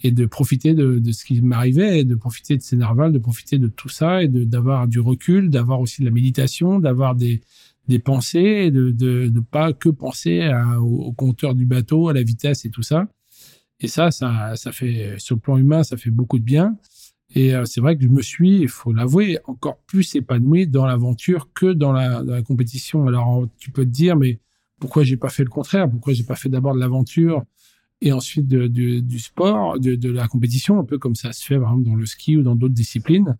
[0.04, 3.58] et de profiter de, de ce qui m'arrivait, de profiter de ces narvals, de profiter
[3.58, 7.42] de tout ça et d'avoir du recul, d'avoir aussi de la méditation, d'avoir des
[7.88, 12.24] des pensées, de, de de pas que penser au, au compteur du bateau, à la
[12.24, 13.08] vitesse et tout ça.
[13.86, 16.76] Et ça, ça, ça fait, sur le plan humain, ça fait beaucoup de bien.
[17.36, 20.88] Et euh, c'est vrai que je me suis, il faut l'avouer, encore plus épanoui dans
[20.88, 23.06] l'aventure que dans la, compétition.
[23.08, 24.40] Alors, tu peux te dire, mais
[24.80, 25.88] pourquoi j'ai pas fait le contraire?
[25.88, 27.44] Pourquoi j'ai pas fait d'abord de l'aventure
[28.02, 31.70] et ensuite du sport, de, de, la compétition, un peu comme ça se fait par
[31.70, 33.38] exemple dans le ski ou dans d'autres disciplines.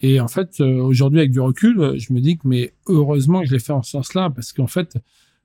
[0.00, 3.48] Et en fait, euh, aujourd'hui, avec du recul, je me dis que, mais heureusement que
[3.48, 4.96] je l'ai fait en ce sens-là, parce qu'en fait,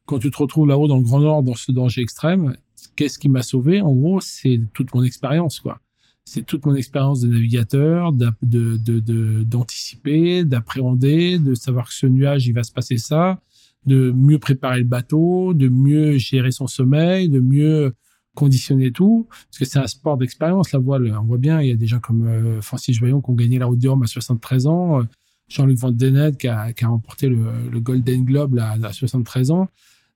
[0.05, 2.55] quand tu te retrouves là-haut dans le Grand Nord, dans ce danger extrême,
[2.95, 3.81] qu'est-ce qui m'a sauvé?
[3.81, 5.79] En gros, c'est toute mon expérience, quoi.
[6.25, 12.45] C'est toute mon expérience de navigateur, d'anticiper, de, de, d'appréhender, de savoir que ce nuage,
[12.45, 13.41] il va se passer ça,
[13.87, 17.93] de mieux préparer le bateau, de mieux gérer son sommeil, de mieux
[18.35, 19.27] conditionner tout.
[19.29, 21.17] Parce que c'est un sport d'expérience, la voile.
[21.19, 23.57] On voit bien, il y a des gens comme euh, Francis Joyon qui ont gagné
[23.57, 25.03] la Route du Rhum à 73 ans, euh,
[25.47, 29.51] Jean-Luc Van Denet qui a, qui a remporté le, le Golden Globe là, à 73
[29.51, 29.67] ans.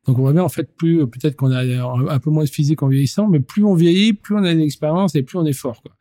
[0.06, 2.84] Donc on voit bien en fait plus peut-être qu'on a un peu moins de physique
[2.84, 5.82] en vieillissant, mais plus on vieillit, plus on a d'expérience et plus on est fort.
[5.82, 5.94] Quoi.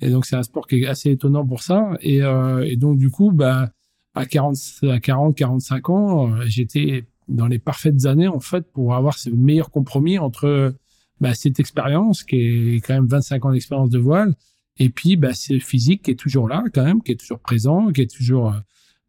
[0.00, 1.96] Et donc c'est un sport qui est assez étonnant pour ça.
[2.00, 3.70] Et, euh, et donc du coup, bah
[4.14, 4.56] à 40,
[4.90, 9.30] à 40, 45 ans, euh, j'étais dans les parfaites années en fait pour avoir ce
[9.30, 10.74] meilleur compromis entre
[11.20, 14.34] bah, cette expérience qui est quand même 25 ans d'expérience de voile
[14.78, 17.92] et puis bah, ce physique qui est toujours là quand même, qui est toujours présent,
[17.92, 18.58] qui est toujours euh,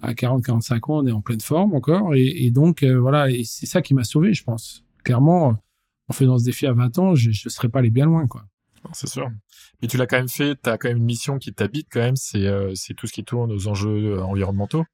[0.01, 2.15] à 40, 45 ans, on est en pleine forme encore.
[2.15, 4.83] Et, et donc, euh, voilà, et c'est ça qui m'a sauvé, je pense.
[5.03, 5.55] Clairement,
[6.07, 8.45] en faisant ce défi à 20 ans, je ne serais pas allé bien loin, quoi.
[8.93, 9.29] C'est sûr.
[9.81, 11.99] Mais tu l'as quand même fait, tu as quand même une mission qui t'habite quand
[11.99, 14.85] même, c'est euh, tout ce qui tourne aux enjeux euh, environnementaux.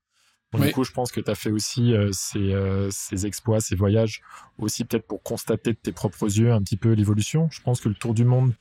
[0.53, 2.55] Du coup, je pense que tu as fait aussi ces,
[2.89, 4.21] ces exploits, ces voyages,
[4.57, 7.49] aussi peut-être pour constater de tes propres yeux un petit peu l'évolution.
[7.51, 8.53] Je pense que le tour du monde,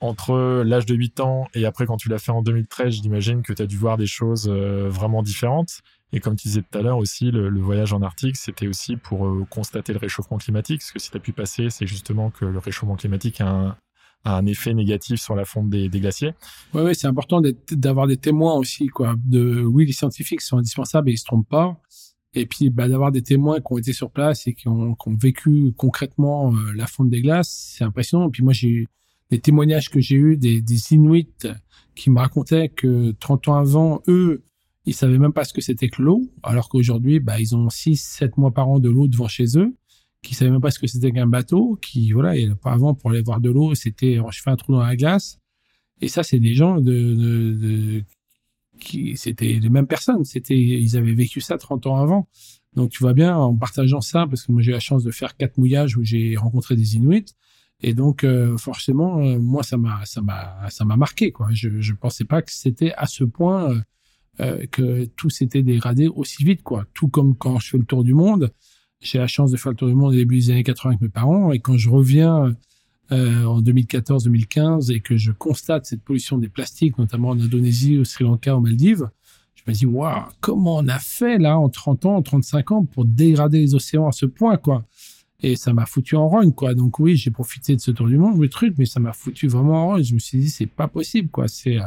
[0.00, 3.52] entre l'âge de 8 ans et après quand tu l'as fait en 2013, j'imagine que
[3.52, 5.80] tu as dû voir des choses euh, vraiment différentes.
[6.12, 9.26] Et comme tu disais tout à l'heure aussi, le, voyage en Arctique, c'était aussi pour
[9.26, 10.82] euh, constater le réchauffement climatique.
[10.82, 13.76] Ce que si tu as pu passer, c'est justement que le réchauffement climatique a
[14.24, 16.32] un, effet négatif sur la fonte des, glaciers.
[16.72, 18.86] Oui, ouais, c'est important d'avoir des témoins aussi.
[18.86, 19.16] Quoi.
[19.26, 21.78] De, oui, les scientifiques sont indispensables et ils se trompent pas.
[22.34, 25.08] Et puis bah, d'avoir des témoins qui ont été sur place et qui ont, qui
[25.08, 28.28] ont vécu concrètement euh, la fonte des glaces, c'est impressionnant.
[28.28, 28.86] Et puis moi, j'ai
[29.30, 31.28] les témoignages que j'ai eus des, des Inuits
[31.94, 34.44] qui me racontaient que 30 ans avant, eux,
[34.86, 37.96] ils savaient même pas ce que c'était que l'eau, alors qu'aujourd'hui, bah, ils ont 6,
[37.96, 39.76] 7 mois par an de l'eau devant chez eux,
[40.22, 43.10] qui savaient même pas ce que c'était qu'un bateau, qui, voilà, et pas avant, pour
[43.10, 45.38] aller voir de l'eau, c'était, je fais un trou dans la glace.
[46.00, 48.04] Et ça, c'est des gens de, de, de
[48.78, 50.24] qui, c'était les mêmes personnes.
[50.24, 52.28] C'était, ils avaient vécu ça 30 ans avant.
[52.74, 55.10] Donc, tu vois bien, en partageant ça, parce que moi, j'ai eu la chance de
[55.10, 57.34] faire quatre mouillages où j'ai rencontré des Inuits,
[57.80, 61.48] et donc euh, forcément, euh, moi ça m'a ça m'a ça m'a marqué quoi.
[61.52, 63.82] Je je pensais pas que c'était à ce point
[64.40, 66.86] euh, que tout s'était dégradé aussi vite quoi.
[66.92, 68.52] Tout comme quand je fais le tour du monde,
[69.00, 71.02] j'ai la chance de faire le tour du monde au début des années 80 avec
[71.02, 72.56] mes parents et quand je reviens
[73.10, 78.24] en 2014-2015 et que je constate cette pollution des plastiques, notamment en Indonésie, au Sri
[78.24, 79.08] Lanka, aux Maldives,
[79.54, 82.84] je me dis waouh comment on a fait là en 30 ans, en 35 ans
[82.84, 84.84] pour dégrader les océans à ce point quoi?
[85.42, 86.74] Et ça m'a foutu en rogne, quoi.
[86.74, 89.46] Donc oui, j'ai profité de ce tour du monde, le truc, mais ça m'a foutu
[89.46, 90.02] vraiment en rogne.
[90.02, 91.46] Je me suis dit, c'est pas possible, quoi.
[91.46, 91.86] C'est, euh,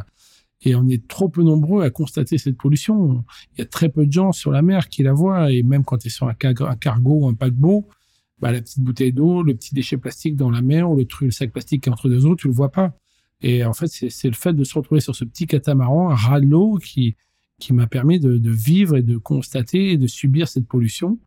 [0.63, 3.23] et on est trop peu nombreux à constater cette pollution.
[3.53, 5.51] Il y a très peu de gens sur la mer qui la voient.
[5.51, 7.87] Et même quand tu es sur un, cargo ou un paquebot,
[8.39, 11.27] bah, la petite bouteille d'eau, le petit déchet plastique dans la mer ou le, truc,
[11.27, 12.93] le sac plastique entre deux eaux, tu le vois pas.
[13.41, 16.39] Et en fait, c'est le fait de se retrouver sur ce petit catamaran, un ras
[16.39, 17.15] de l'eau, qui,
[17.59, 21.17] qui m'a permis de, de, vivre et de constater et de subir cette pollution.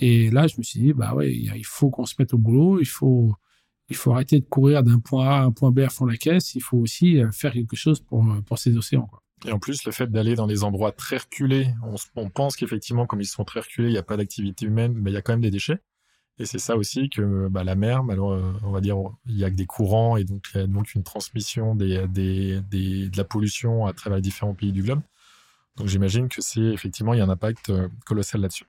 [0.00, 2.80] Et là, je me suis dit, bah ouais, il faut qu'on se mette au boulot,
[2.80, 3.34] il faut,
[3.88, 6.16] il faut arrêter de courir d'un point A à un point B à fond la
[6.16, 9.08] caisse, il faut aussi euh, faire quelque chose pour, euh, pour ces océans.
[9.44, 11.68] Et en plus, le fait d'aller dans des endroits très reculés,
[12.16, 15.10] on, pense qu'effectivement, comme ils sont très reculés, il n'y a pas d'activité humaine, mais
[15.10, 15.78] il y a quand même des déchets.
[16.40, 19.56] Et c'est ça aussi que bah, la mer, on va dire, il y a que
[19.56, 24.82] des courants et donc une transmission de la pollution à travers les différents pays du
[24.82, 25.00] globe.
[25.78, 28.66] Donc j'imagine que c'est effectivement il y a un impact euh, colossal là-dessus.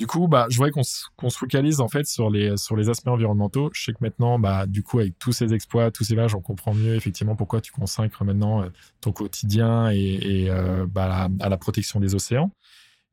[0.00, 3.68] Du coup, bah, je voudrais qu'on se focalise en fait sur les aspects environnementaux.
[3.74, 6.40] Je sais que maintenant, bah, du coup, avec tous ces exploits, tous ces vaches, on
[6.40, 8.70] comprend mieux effectivement pourquoi tu consacres maintenant euh,
[9.02, 12.50] ton quotidien euh, bah, à la protection des océans.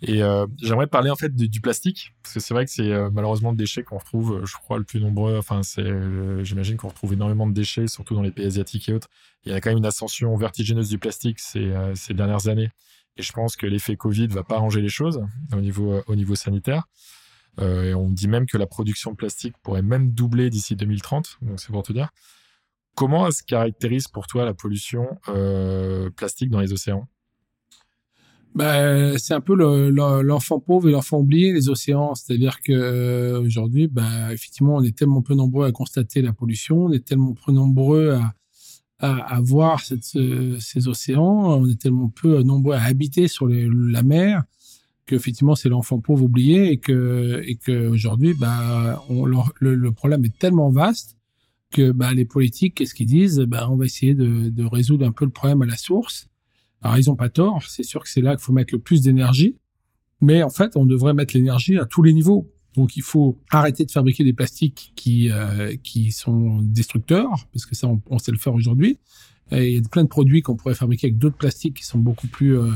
[0.02, 3.52] Et euh, j'aimerais parler en fait du plastique parce que c'est vrai que c'est malheureusement
[3.52, 5.38] le déchet qu'on retrouve, je crois, le plus nombreux.
[5.38, 5.60] Enfin,
[6.44, 9.10] j'imagine qu'on retrouve énormément de déchets, surtout dans les pays asiatiques et autres.
[9.44, 12.70] Il y a quand même une ascension vertigineuse du plastique ces dernières années,
[13.18, 15.22] et je pense que l'effet Covid va pas arranger les choses
[15.54, 16.84] au niveau au niveau sanitaire.
[17.60, 21.38] et on dit même que la production de plastique pourrait même doubler d'ici 2030.
[21.42, 22.10] Donc c'est pour te dire.
[22.96, 25.20] Comment se caractérise pour toi la pollution
[26.16, 27.08] plastique dans les océans?
[28.58, 29.54] Bah, c'est un peu
[30.24, 32.16] l'enfant pauvre et l'enfant oublié, les océans.
[32.16, 36.86] C'est-à-dire que euh, aujourd'hui, bah, effectivement, on est tellement peu nombreux à constater la pollution,
[36.86, 38.34] on est tellement peu nombreux à,
[39.00, 43.70] à, à voir cette, ces océans, on est tellement peu nombreux à habiter sur les,
[43.72, 44.44] la mer
[45.06, 49.38] que effectivement c'est l'enfant pauvre oublié et que et que aujourd'hui bah on, le,
[49.76, 51.16] le, problème est tellement vaste
[51.72, 53.40] que bah les politiques qu'est-ce qu'ils disent?
[53.48, 56.28] Bah on va essayer de, de résoudre un peu le problème à la source
[56.82, 57.64] alors, ils ont pas tort.
[57.68, 59.58] C'est sûr que c'est là qu'il faut mettre le plus d'énergie.
[60.22, 62.52] Mais en fait, on devrait mettre l'énergie à tous les niveaux.
[62.78, 67.76] Donc, il faut arrêter de fabriquer des plastiques qui, euh, qui sont destructeurs, parce que
[67.76, 69.00] ça, on, sait le faire aujourd'hui.
[69.52, 72.28] il y a plein de produits qu'on pourrait fabriquer avec d'autres plastiques qui sont beaucoup
[72.28, 72.72] plus euh,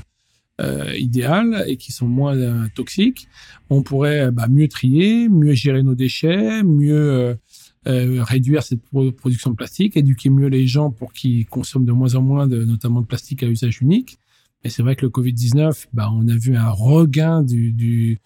[0.60, 3.28] euh, idéales et qui sont moins euh, toxiques.
[3.70, 7.38] On pourrait bah, mieux trier, mieux gérer nos déchets, mieux
[7.86, 8.82] réduire cette
[9.18, 12.64] production de plastique, éduquer mieux les gens pour qu'ils consomment de moins en moins, de,
[12.64, 14.20] notamment de plastique à usage unique.
[14.64, 18.20] Mais c'est vrai que le Covid-19, bah, on a vu un regain du,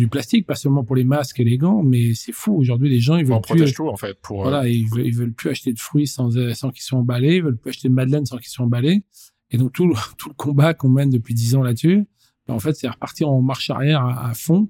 [0.00, 2.54] du, plastique, pas seulement pour les masques et les gants, mais c'est fou.
[2.56, 3.72] Aujourd'hui, les gens, ils veulent plus...
[3.72, 4.18] tout, en fait.
[4.20, 7.36] Pour, voilà, ils, veulent, ils veulent plus acheter de fruits sans, sans qu'ils soient emballés,
[7.36, 9.04] ils veulent plus acheter de madeleine sans qu'ils soient emballés.
[9.50, 12.06] Et donc, tout, tout le combat qu'on mène depuis dix ans là-dessus,
[12.46, 14.68] bah, en fait, c'est repartir en marche arrière à, à fond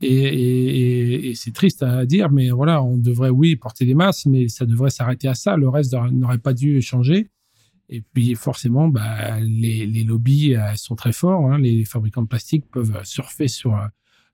[0.00, 4.26] et, et, et c'est triste à dire, mais voilà, on devrait, oui, porter des masques,
[4.26, 5.56] mais ça devrait s'arrêter à ça.
[5.56, 7.30] Le reste n'aurait pas dû changer.
[7.88, 11.50] Et puis forcément, bah, les, les lobbies euh, sont très forts.
[11.50, 11.58] Hein.
[11.58, 13.86] Les fabricants de plastique peuvent surfer sur euh,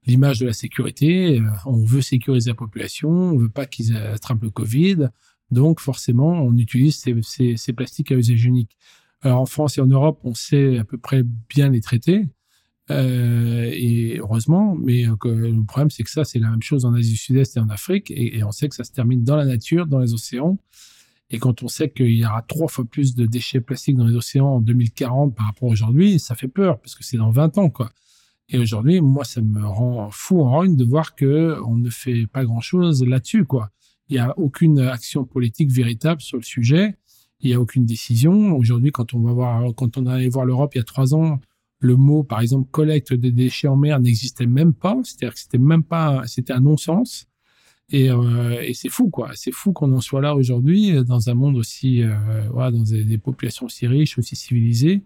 [0.07, 1.41] l'image de la sécurité.
[1.41, 5.09] Euh, on veut sécuriser la population, on veut pas qu'ils attrapent le Covid.
[5.51, 8.77] Donc forcément, on utilise ces, plastiques à usage unique.
[9.23, 12.27] Alors en France et en Europe, on sait à peu près bien les traiter.
[12.91, 16.93] Euh, et heureusement, mais euh, le problème, c'est que ça, c'est la même chose en
[16.93, 19.37] Asie du Sud-Est et en Afrique, et, et, on sait que ça se termine dans
[19.37, 20.59] la nature, dans les océans.
[21.31, 24.15] Et quand on sait qu'il y aura trois fois plus de déchets plastiques dans les
[24.15, 27.57] océans en 2040 par rapport à aujourd'hui, ça fait peur, parce que c'est dans 20
[27.57, 27.91] ans, quoi.
[28.49, 32.27] Et aujourd'hui, moi, ça me rend fou en rogne de voir que on ne fait
[32.27, 33.71] pas grand-chose là-dessus, quoi.
[34.09, 36.97] Il n'y a aucune action politique véritable sur le sujet.
[37.41, 38.55] Il n'y a aucune décision.
[38.57, 41.41] Aujourd'hui, quand on va voir, quand on allait voir l'Europe il y a trois ans,
[41.79, 44.99] le mot, par exemple, collecte des déchets en mer n'existait même pas.
[45.05, 47.27] C'est-à-dire que c'était même pas, c'était un non-sens.
[47.91, 49.31] Et, euh, et c'est fou, quoi.
[49.35, 53.67] C'est fou qu'on en soit là aujourd'hui dans un monde aussi, euh, dans des, populations
[53.67, 55.03] aussi riches, aussi civilisées.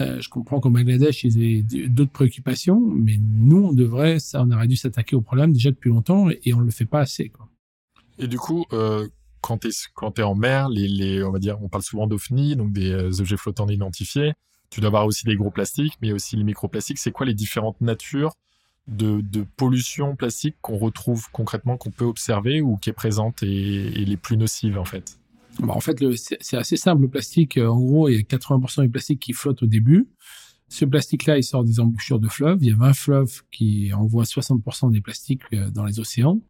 [0.00, 4.50] Euh, je comprends qu'au Bangladesh, ils aient d'autres préoccupations, mais nous, on devrait, ça, on
[4.50, 7.32] aurait dû s'attaquer au problème déjà depuis longtemps et, on le fait pas assez.
[8.18, 9.08] Et du coup, euh,
[9.40, 13.36] quand tu es, es en mer, on on parle souvent d'OVNI, donc des euh, objets
[13.36, 14.32] flottants identifiés.
[14.70, 16.98] Tu dois avoir aussi des gros plastiques, mais aussi les microplastiques.
[16.98, 18.34] C'est quoi les différentes natures
[18.86, 24.16] de pollution plastique qu'on retrouve concrètement, qu'on peut observer ou qui est présente et, les
[24.16, 25.18] plus nocives en fait?
[25.60, 26.02] Bah En fait,
[26.40, 27.02] c'est assez simple.
[27.02, 30.08] Le plastique, euh, en gros, il y a 80% du plastique qui flotte au début.
[30.68, 32.58] Ce plastique-là, il sort des embouchures de fleuves.
[32.60, 36.40] Il y a 20 fleuves qui envoient 60% des plastiques euh, dans les océans.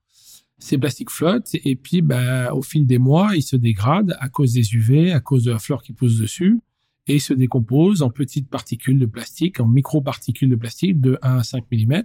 [0.58, 4.54] Ces plastiques flottent et puis, bah, au fil des mois, ils se dégradent à cause
[4.54, 6.58] des UV, à cause de la flore qui pousse dessus
[7.06, 11.42] et se décompose en petites particules de plastique, en microparticules de plastique de 1 à
[11.42, 12.02] 5 mm.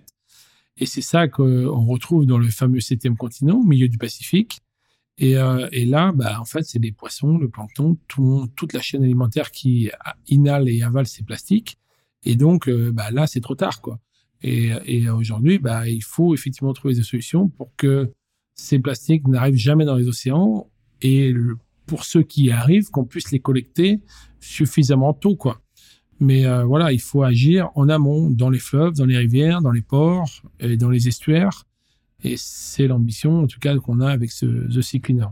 [0.78, 4.62] Et c'est ça qu'on retrouve dans le fameux septième continent, au milieu du Pacifique.
[5.18, 8.82] Et, euh, et là, bah, en fait, c'est des poissons, le plancton, tout, toute la
[8.82, 9.90] chaîne alimentaire qui
[10.28, 11.78] inhale et avale ces plastiques.
[12.24, 14.00] Et donc, euh, bah, là, c'est trop tard, quoi.
[14.42, 18.12] Et, et aujourd'hui, bah, il faut effectivement trouver des solutions pour que
[18.56, 20.70] ces plastiques n'arrivent jamais dans les océans
[21.02, 21.34] et
[21.86, 24.00] pour ceux qui y arrivent, qu'on puisse les collecter
[24.40, 25.62] suffisamment tôt, quoi.
[26.20, 29.72] Mais euh, voilà, il faut agir en amont, dans les fleuves, dans les rivières, dans
[29.72, 31.66] les ports et dans les estuaires.
[32.24, 35.28] Et c'est l'ambition, en tout cas, qu'on a avec ce The Sea Cleaner.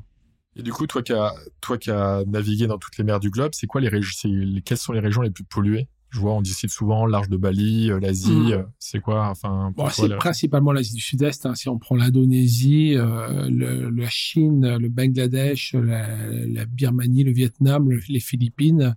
[0.58, 3.30] Et du coup, toi qui as, toi qui as navigué dans toutes les mers du
[3.30, 4.30] globe, c'est quoi les régions,
[4.66, 5.88] quelles sont les régions les plus polluées?
[6.10, 8.32] Je vois, on cite souvent l'arche de Bali, euh, l'Asie.
[8.34, 8.52] Mm.
[8.52, 11.46] euh, C'est quoi Enfin, Bon, c'est le- principalement l'Asie du Sud-Est.
[11.46, 11.56] hein.
[11.56, 16.06] Si on prend l'Indonésie, euh, la Chine, le Bangladesh, la,
[16.48, 18.94] la Birmanie, le Vietnam, le- les Philippines,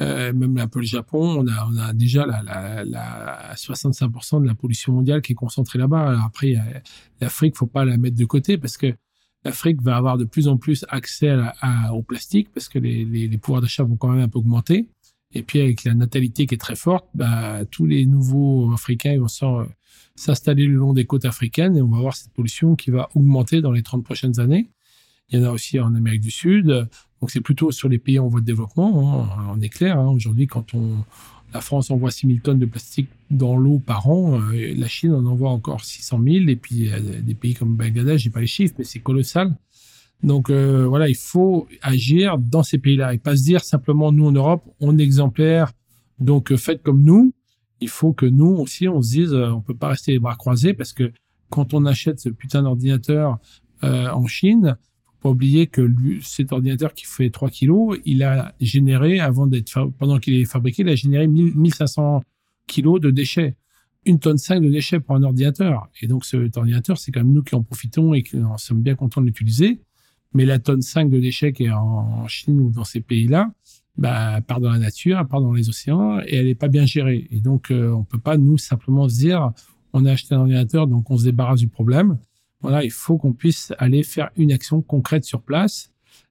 [0.00, 4.40] euh, même un peu le Japon, on a, on a déjà la, la, la 65%
[4.42, 6.18] de la pollution mondiale qui est concentrée là-bas.
[6.24, 6.54] Après,
[7.20, 8.94] l'Afrique, faut pas la mettre de côté parce que
[9.44, 13.04] l'Afrique va avoir de plus en plus accès à à- au plastique parce que les,
[13.04, 14.88] les, les pouvoirs d'achat vont quand même un peu augmenter.
[15.34, 19.20] Et puis avec la natalité qui est très forte, bah, tous les nouveaux Africains ils
[19.20, 19.28] vont
[20.14, 23.60] s'installer le long des côtes africaines et on va avoir cette pollution qui va augmenter
[23.62, 24.70] dans les 30 prochaines années.
[25.30, 26.88] Il y en a aussi en Amérique du Sud.
[27.22, 29.22] Donc c'est plutôt sur les pays en voie de développement.
[29.22, 29.54] hein.
[29.56, 29.96] On est clair.
[29.98, 30.08] hein.
[30.08, 30.96] Aujourd'hui, quand on
[31.54, 35.12] la France envoie 6 000 tonnes de plastique dans l'eau par an, euh, la Chine
[35.12, 36.48] en envoie encore 600 000.
[36.48, 39.54] Et puis euh, des pays comme Bangladesh, j'ai pas les chiffres, mais c'est colossal.
[40.24, 44.26] Donc euh, voilà, il faut agir dans ces pays-là et pas se dire simplement nous
[44.26, 45.72] en Europe, on est exemplaire,
[46.18, 47.32] donc euh, faites comme nous.
[47.80, 50.36] Il faut que nous aussi on se dise, euh, on peut pas rester les bras
[50.36, 51.12] croisés parce que
[51.50, 53.38] quand on achète ce putain d'ordinateur
[53.84, 54.76] euh, en Chine,
[55.22, 55.88] pas oublier que
[56.22, 60.82] cet ordinateur qui fait 3 kilos, il a généré avant d'être pendant qu'il est fabriqué,
[60.82, 62.22] il a généré 1000 1500
[62.66, 63.54] kilos de déchets.
[64.04, 65.88] Une tonne 5 de déchets pour un ordinateur.
[66.00, 68.82] Et donc, cet ordinateur, c'est quand même nous qui en profitons et qui en sommes
[68.82, 69.80] bien contents de l'utiliser.
[70.34, 73.52] Mais la tonne 5 de déchets qui est en Chine ou dans ces pays-là,
[73.96, 77.28] bah, part dans la nature, part dans les océans et elle n'est pas bien gérée.
[77.30, 79.52] Et donc, euh, on peut pas, nous, simplement se dire,
[79.92, 82.18] on a acheté un ordinateur, donc on se débarrasse du problème.
[82.62, 85.90] Voilà, il faut qu'on puisse aller faire une action concrète sur place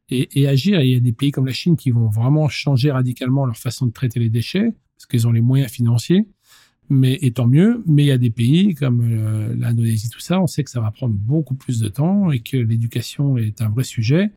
[0.09, 0.81] et, agir.
[0.81, 3.85] Il y a des pays comme la Chine qui vont vraiment changer radicalement leur façon
[3.85, 6.27] de traiter les déchets parce qu'ils ont les moyens financiers.
[6.89, 7.83] Mais et tant mieux.
[7.85, 10.81] Mais il y a des pays comme euh, l'Indonésie, tout ça, on sait que ça
[10.81, 14.31] va prendre beaucoup plus de temps et que l'éducation est un vrai sujet.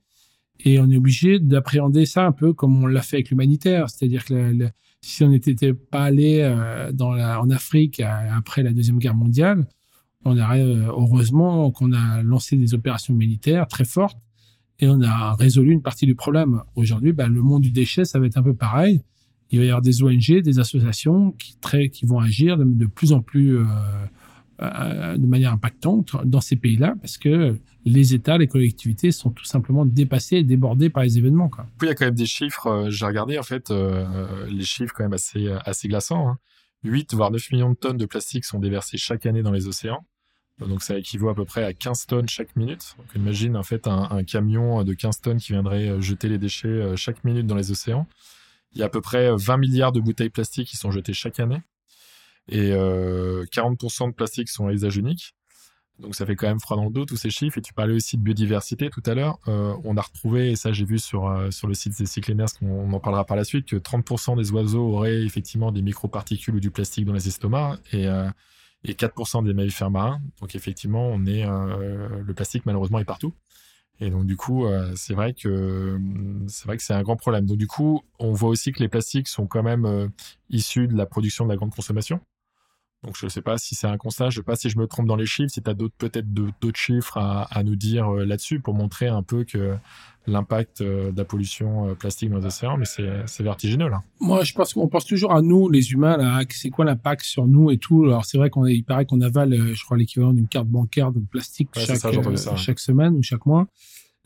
[0.65, 4.25] Et on est obligé d'appréhender ça un peu comme on l'a fait avec l'humanitaire, c'est-à-dire
[4.25, 4.71] que
[5.01, 9.17] si on n'était pas allé euh, dans la, en Afrique euh, après la deuxième guerre
[9.17, 9.67] mondiale,
[10.25, 14.19] on a euh, heureusement qu'on a lancé des opérations militaires très fortes
[14.81, 16.63] et on a résolu une partie du problème.
[16.75, 19.03] Aujourd'hui, bah, le monde du déchet, ça va être un peu pareil.
[19.51, 23.59] Il va y avoir des ONG, des associations qui, vont agir de, plus en plus
[23.59, 23.65] euh,
[24.61, 29.45] euh, de manière impactante dans ces pays-là parce que les États, les collectivités sont tout
[29.45, 31.51] simplement dépassés et débordés par les événements.
[31.51, 31.65] Quoi.
[31.79, 35.05] Coup, il y a quand même des chiffres, j'ai regardé en fait, les chiffres quand
[35.05, 36.31] même assez, assez glaçants.
[36.31, 36.39] Hein.
[36.85, 40.05] 8 voire 9 millions de tonnes de plastique sont déversées chaque année dans les océans.
[40.59, 42.95] Donc ça équivaut à peu près à 15 tonnes chaque minute.
[42.99, 46.69] Donc imagine en fait un, camion de 15 tonnes qui viendrait euh, jeter les déchets
[46.69, 48.07] euh, chaque minute dans les océans.
[48.73, 51.41] Il y a à peu près 20 milliards de bouteilles plastiques qui sont jetées chaque
[51.41, 51.63] année.
[52.49, 55.35] Et euh, 40% de plastique sont à usage unique.
[56.01, 57.59] Donc ça fait quand même froid dans le dos tous ces chiffres.
[57.59, 59.39] Et tu parlais aussi de biodiversité tout à l'heure.
[59.49, 62.47] Euh, on a retrouvé, et ça j'ai vu sur, euh, sur le site des Cycliners,
[62.59, 66.57] qu'on on en parlera par la suite, que 30% des oiseaux auraient effectivement des microparticules
[66.57, 68.29] ou du plastique dans les estomacs et, euh,
[68.85, 70.21] et 4% des mammifères marins.
[70.41, 73.33] Donc effectivement, on est, euh, le plastique malheureusement est partout.
[74.01, 75.99] Et donc du coup, euh, c'est vrai que
[76.49, 77.47] c'est vrai que c'est un grand problème.
[77.47, 80.09] Donc du coup, on voit aussi que les plastiques sont quand même euh,
[80.51, 82.21] issus de la production de la grande consommation.
[83.05, 84.79] Donc je ne sais pas si c'est un constat, je ne sais pas si je
[84.79, 87.77] me trompe dans les chiffres, si tu as d'autres peut-être d'autres chiffres à, à nous
[87.77, 89.77] dire euh, là-dessus pour montrer un peu que
[90.27, 94.03] l'impact euh, de la pollution euh, plastique dans les océans, mais c'est vertigineux là.
[94.21, 97.47] Moi, je pense qu'on pense toujours à nous, les humains, là, c'est quoi l'impact sur
[97.47, 98.05] nous et tout.
[98.05, 101.21] Alors, c'est vrai qu'on il paraît qu'on avale, je crois, l'équivalent d'une carte bancaire de
[101.21, 102.57] plastique Ouais, chaque, ça, j'ai entendu euh, ça, ouais.
[102.57, 103.67] chaque semaine ou chaque mois.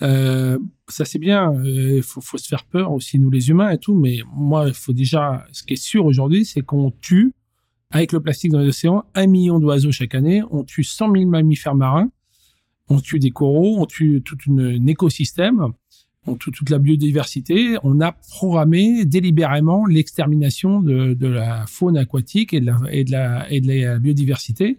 [0.03, 1.53] Euh, ça, c'est bien.
[1.65, 3.97] Il faut, faut se faire peur aussi, nous, les humains et tout.
[3.97, 7.33] Mais moi, il faut déjà, ce qui est sûr aujourd'hui, c'est qu'on tue,
[7.91, 10.43] avec le plastique dans les océans, un million d'oiseaux chaque année.
[10.51, 12.11] On tue 100 000 mammifères marins.
[12.89, 13.79] On tue des coraux.
[13.79, 15.73] On tue tout un écosystème.
[16.27, 17.77] On tue toute la biodiversité.
[17.83, 24.79] On a programmé délibérément l'extermination de, la faune aquatique et de la, biodiversité.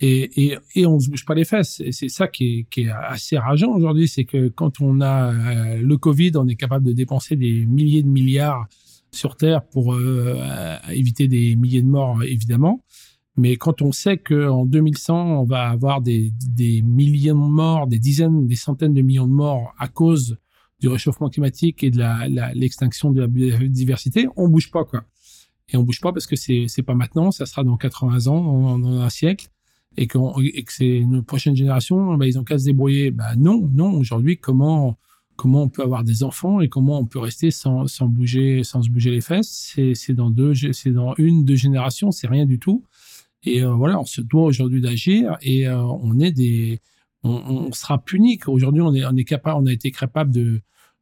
[0.00, 1.80] Et, on se bouge pas les fesses.
[1.92, 5.80] C'est ça qui est, qui est assez rageant aujourd'hui, c'est que quand on a euh,
[5.80, 8.66] le Covid, on est capable de dépenser des milliers de milliards
[9.12, 12.82] sur Terre pour euh, euh, éviter des milliers de morts, évidemment.
[13.36, 17.98] Mais quand on sait qu'en 2100, on va avoir des, des millions de morts, des
[17.98, 20.36] dizaines, des centaines de millions de morts à cause
[20.80, 22.02] du réchauffement climatique et de
[22.54, 25.04] l'extinction de la biodiversité, on bouge pas, quoi.
[25.68, 28.78] Et on bouge pas parce que c'est, c'est pas maintenant, ça sera dans 80 ans,
[28.78, 29.48] dans, un siècle
[29.96, 33.10] et, qu'on, et que c'est nos prochaines générations, bah, ils ont qu'à se débrouiller.
[33.10, 33.92] Bah non, non.
[33.92, 34.98] Aujourd'hui, comment
[35.36, 38.82] comment on peut avoir des enfants et comment on peut rester sans, sans bouger sans
[38.82, 42.58] se bouger les fesses C'est dans deux, c'est dans une deux générations, c'est rien du
[42.58, 42.84] tout.
[43.44, 46.80] Et euh, voilà, on se doit aujourd'hui d'agir et euh, on est des,
[47.24, 48.38] on, sera puni.
[48.46, 50.60] Aujourd'hui, on est on est capable, on a été capable de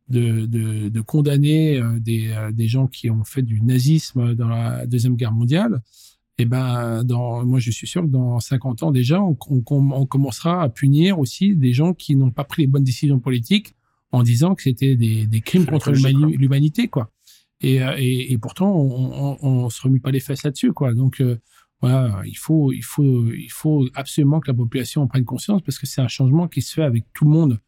[0.08, 5.14] de, de, condamner euh, des, des gens qui ont fait du nazisme dans la deuxième
[5.14, 5.82] guerre mondiale,
[6.36, 9.34] et eh ben, dans, moi, je suis sûr que dans 50 ans déjà, on
[10.06, 13.74] commencera à punir aussi des gens qui n'ont pas pris les bonnes décisions politiques
[14.12, 17.10] en disant que c'était des, des crimes contre l'humanité, quoi.
[17.62, 20.94] Et, euh, et, et, pourtant, on, on, on, se remue pas les fesses là-dessus, quoi.
[20.94, 21.22] Donc,
[21.80, 25.78] voilà, il faut, il faut, il faut absolument que la population en prenne conscience parce
[25.78, 27.60] que c'est un changement qui se fait avec tout le monde.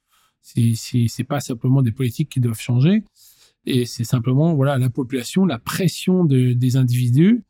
[0.43, 3.05] C'est pas simplement des politiques qui doivent changer,
[3.65, 7.45] et c'est simplement voilà la population, la pression de, des individus.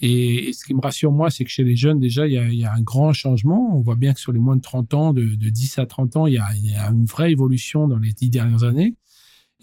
[0.00, 2.72] Et, ce qui me rassure moi, c'est que chez les jeunes déjà il y a,
[2.72, 3.76] un grand changement.
[3.76, 6.16] On voit bien que sur les moins de 30 ans, de, de 10 à 30
[6.16, 8.96] ans, il y, a, une vraie évolution dans les dix dernières années.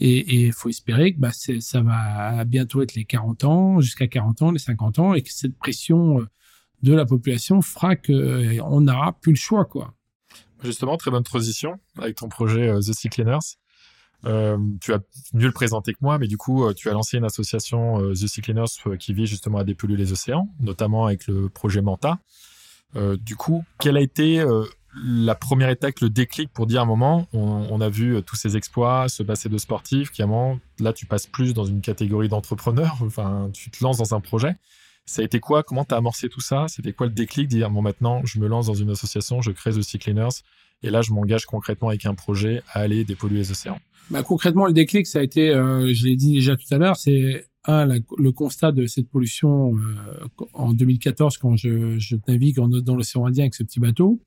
[0.01, 4.41] Et il faut espérer que bah, ça va bientôt être les 40 ans, jusqu'à 40
[4.43, 6.25] ans, les 50 ans, et que cette pression euh,
[6.84, 9.93] de la population fera qu'on euh, n'aura plus le choix, quoi.
[10.63, 13.57] Justement, très bonne transition avec ton projet euh, The Sea Cleaners.
[14.26, 14.99] Euh, tu as
[15.34, 18.28] mieux le présenter que moi, mais du coup, euh, tu as lancé une association The
[18.28, 22.20] Sea Cleaners qui vise justement à dépolluer les océans, notamment avec le projet Manta.
[22.95, 24.45] du coup, quelle a été
[24.95, 28.57] la première étape, le déclic pour dire à un moment, on, a vu tous ces
[28.57, 32.28] exploits se passer de sportifs, qui un moment, là, tu passes plus dans une catégorie
[32.28, 34.55] d'entrepreneurs, enfin, tu te lances dans un projet.
[35.05, 35.63] Ça a été quoi?
[35.63, 36.65] Comment tu as amorcé tout ça?
[36.67, 39.72] C'était quoi le déclic dire bon maintenant je me lance dans une association, je crée
[39.72, 40.43] The Sea Cleaners
[40.84, 44.65] et là je m'engage concrètement avec un projet à aller dépolluer les océans bah, concrètement
[44.65, 47.88] le déclic ça a été, euh, je l'ai dit déjà tout à l'heure, c'est un
[48.17, 53.53] le constat de cette pollution euh, en 2014 quand je, navigue dans l'océan Indien avec
[53.53, 54.19] ce petit bateau.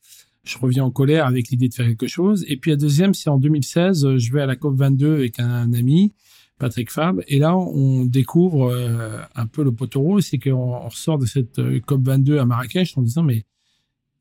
[0.44, 2.44] Je reviens en colère avec l'idée de faire quelque chose.
[2.48, 5.72] Et puis la deuxième, c'est en 2016, je vais à la COP 22 avec un
[5.72, 6.12] ami
[6.58, 7.22] Patrick Fab.
[7.26, 12.02] Et là, on découvre euh, un peu le poteau c'est qu'on ressort de cette COP
[12.04, 13.44] 22 à Marrakech en disant, mais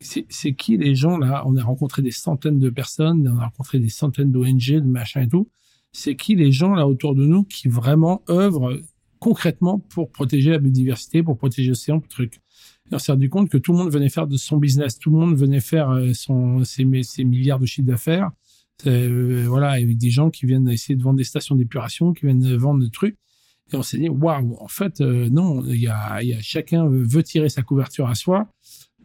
[0.01, 1.43] c'est qui les gens là?
[1.45, 5.21] On a rencontré des centaines de personnes, on a rencontré des centaines d'ONG, de machin
[5.21, 5.49] et tout.
[5.93, 8.79] C'est qui les gens là autour de nous qui vraiment œuvrent
[9.19, 12.41] concrètement pour protéger la biodiversité, pour protéger l'océan, pour truc?
[12.91, 15.11] Et on s'est rendu compte que tout le monde venait faire de son business, tout
[15.11, 18.31] le monde venait faire euh, son, ses, ses milliards de chiffres d'affaires
[18.87, 22.55] euh, voilà, avec des gens qui viennent essayer de vendre des stations d'épuration, qui viennent
[22.55, 23.17] vendre des trucs.
[23.73, 26.87] Et on s'est dit, waouh, en fait, euh, non, il y a, y a, chacun
[26.87, 28.47] veut tirer sa couverture à soi,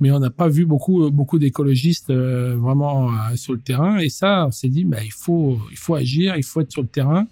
[0.00, 3.98] mais on n'a pas vu beaucoup, beaucoup d'écologistes euh, vraiment sur le terrain.
[3.98, 6.82] Et ça, on s'est dit, bah, il faut, il faut agir, il faut être sur
[6.82, 7.26] le terrain,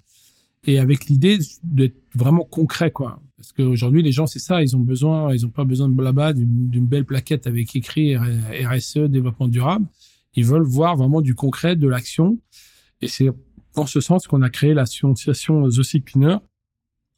[0.65, 3.21] et avec l'idée d'être vraiment concret, quoi.
[3.37, 6.33] Parce qu'aujourd'hui, les gens, c'est ça, ils ont besoin, ils n'ont pas besoin de blabla,
[6.33, 9.85] d'une belle plaquette avec écrit RSE, développement durable.
[10.35, 12.39] Ils veulent voir vraiment du concret, de l'action.
[13.01, 13.29] Et c'est
[13.75, 16.37] dans ce sens qu'on a créé l'association The Cleaner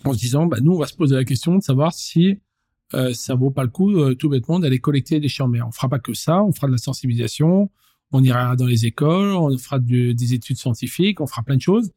[0.04, 2.40] en se disant, bah, nous, on va se poser la question de savoir si
[2.94, 5.66] euh, ça vaut pas le coup, euh, tout bêtement, d'aller collecter des en mer.
[5.68, 7.70] On fera pas que ça, on fera de la sensibilisation,
[8.12, 11.92] on ira dans les écoles, on fera des études scientifiques, on fera plein de choses.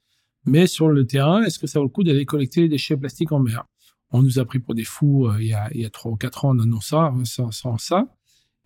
[0.46, 3.32] Mais sur le terrain, est-ce que ça vaut le coup d'aller collecter des déchets plastiques
[3.32, 3.64] en mer?
[4.10, 6.10] On nous a pris pour des fous euh, il, y a, il y a trois
[6.10, 8.06] ou quatre ans, on annonce ça, sans, sans ça.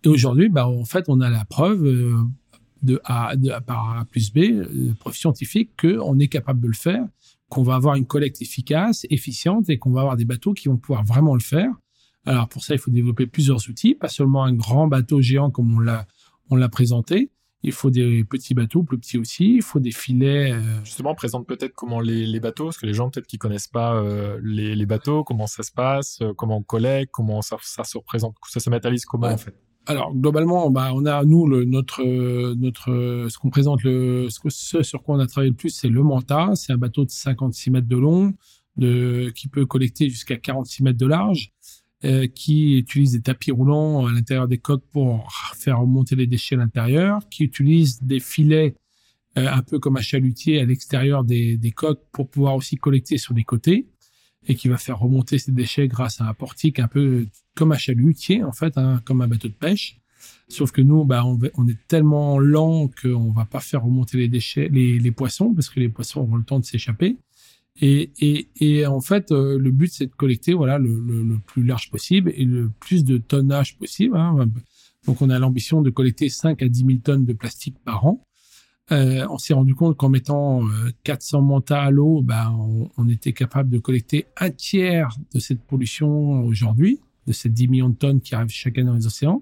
[0.03, 2.15] Et aujourd'hui, bah, en fait, on a la preuve euh,
[2.81, 6.73] de A, de par A plus B, euh, preuve scientifique qu'on est capable de le
[6.73, 7.05] faire,
[7.49, 10.77] qu'on va avoir une collecte efficace, efficiente et qu'on va avoir des bateaux qui vont
[10.77, 11.69] pouvoir vraiment le faire.
[12.25, 15.75] Alors pour ça, il faut développer plusieurs outils, pas seulement un grand bateau géant comme
[15.75, 16.07] on l'a
[16.49, 17.31] on l'a présenté.
[17.63, 19.55] Il faut des petits bateaux, plus petits aussi.
[19.55, 20.51] Il faut des filets.
[20.51, 23.67] Euh, Justement, présente peut-être comment les, les, bateaux, parce que les gens peut-être qui connaissent
[23.67, 27.83] pas euh, les, les, bateaux, comment ça se passe, comment on collecte, comment ça, ça
[27.83, 29.55] se représente, ça se matérialise comment en fait?
[29.87, 32.03] Alors globalement, bah, on a nous le, notre
[32.55, 36.01] notre ce qu'on présente le ce, sur quoi on a travaillé le plus, c'est le
[36.01, 36.51] Manta.
[36.55, 38.33] C'est un bateau de 56 mètres de long,
[38.77, 41.54] de qui peut collecter jusqu'à 46 mètres de large, euh,
[42.35, 46.59] qui utilise des tapis roulants à l'intérieur des coques pour faire remonter les déchets à
[46.59, 48.75] l'intérieur, qui utilise des filets
[49.37, 53.17] euh, un peu comme un chalutier à l'extérieur des, des coques pour pouvoir aussi collecter
[53.17, 53.85] sur les côtés
[54.47, 57.77] et qui va faire remonter ces déchets grâce à un portique un peu comme un
[57.77, 59.99] chalutier en fait, hein, comme un bateau de pêche.
[60.47, 64.29] Sauf que nous, bah, on, on est tellement lent qu'on va pas faire remonter les
[64.29, 67.17] déchets, les, les, poissons, parce que les poissons auront le temps de s'échapper.
[67.81, 71.37] Et, et, et, en fait, euh, le but, c'est de collecter voilà le, le, le,
[71.39, 74.15] plus large possible et le plus de tonnage possible.
[74.15, 74.47] Hein.
[75.05, 78.25] Donc, on a l'ambition de collecter 5 à 10 000 tonnes de plastique par an.
[78.91, 80.61] Euh, on s'est rendu compte qu'en mettant
[81.03, 82.53] 400 euh, mantas à l'eau, bah,
[82.97, 87.89] on, était capable de collecter un tiers de cette pollution aujourd'hui, de ces 10 millions
[87.89, 89.41] de tonnes qui arrivent chaque année dans les océans.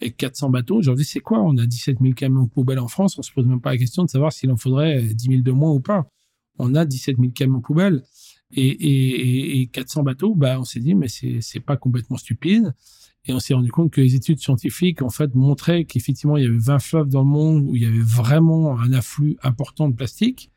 [0.00, 1.40] Et 400 bateaux, aujourd'hui, c'est quoi?
[1.40, 3.18] On a 17 000 camions poubelles en France.
[3.18, 5.52] On se pose même pas la question de savoir s'il en faudrait 10 000 de
[5.52, 6.06] moins ou pas.
[6.58, 8.02] On a 17 000 camions poubelles
[8.52, 10.34] et, et, et 400 bateaux.
[10.34, 12.74] Bah, on s'est dit, mais c'est pas complètement stupide.
[13.26, 16.46] Et on s'est rendu compte que les études scientifiques, en fait, montraient qu'effectivement, il y
[16.46, 19.94] avait 20 fleuves dans le monde où il y avait vraiment un afflux important de
[19.94, 20.50] plastique.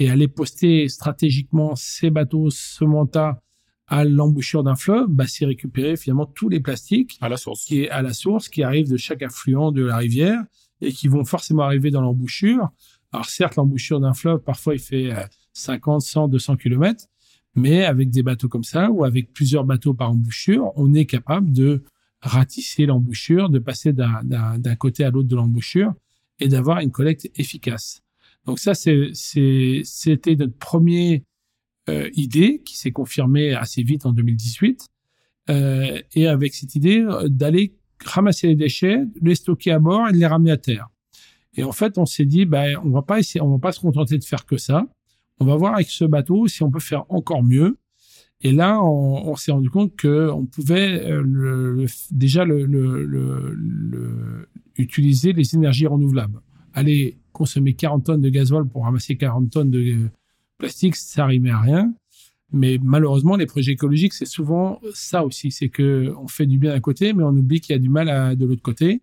[0.00, 3.42] et aller poster stratégiquement ces bateaux, ce manta
[3.88, 7.82] à l'embouchure d'un fleuve, bah, c'est récupérer finalement tous les plastiques à la source, qui
[7.82, 10.40] est à la source, qui arrivent de chaque affluent de la rivière
[10.80, 12.68] et qui vont forcément arriver dans l'embouchure.
[13.12, 15.10] Alors certes, l'embouchure d'un fleuve, parfois il fait
[15.52, 17.06] 50, 100, 200 kilomètres,
[17.54, 21.52] mais avec des bateaux comme ça ou avec plusieurs bateaux par embouchure, on est capable
[21.52, 21.82] de
[22.20, 25.94] ratisser l'embouchure, de passer d'un côté à l'autre de l'embouchure
[26.38, 28.02] et d'avoir une collecte efficace.
[28.44, 31.20] Donc ça, c'était notre première
[31.88, 34.86] euh, idée qui s'est confirmée assez vite en 2018.
[35.50, 40.12] Euh, et avec cette idée euh, d'aller ramasser les déchets, les stocker à bord et
[40.12, 40.88] de les ramener à terre.
[41.58, 44.46] Et en fait, on s'est dit, ben, on va va pas se contenter de faire
[44.46, 44.86] que ça.
[45.40, 47.76] On va voir avec ce bateau si on peut faire encore mieux.
[48.42, 52.44] Et là, on, s'est rendu compte que on pouvait euh, déjà
[54.76, 56.40] utiliser les énergies renouvelables.
[56.74, 59.96] Aller consommer 40 tonnes de gasoil pour ramasser 40 tonnes de
[60.58, 61.92] plastique, ça rimait à rien.
[62.52, 65.50] Mais malheureusement, les projets écologiques, c'est souvent ça aussi.
[65.50, 67.88] C'est que on fait du bien d'un côté, mais on oublie qu'il y a du
[67.88, 69.02] mal de l'autre côté.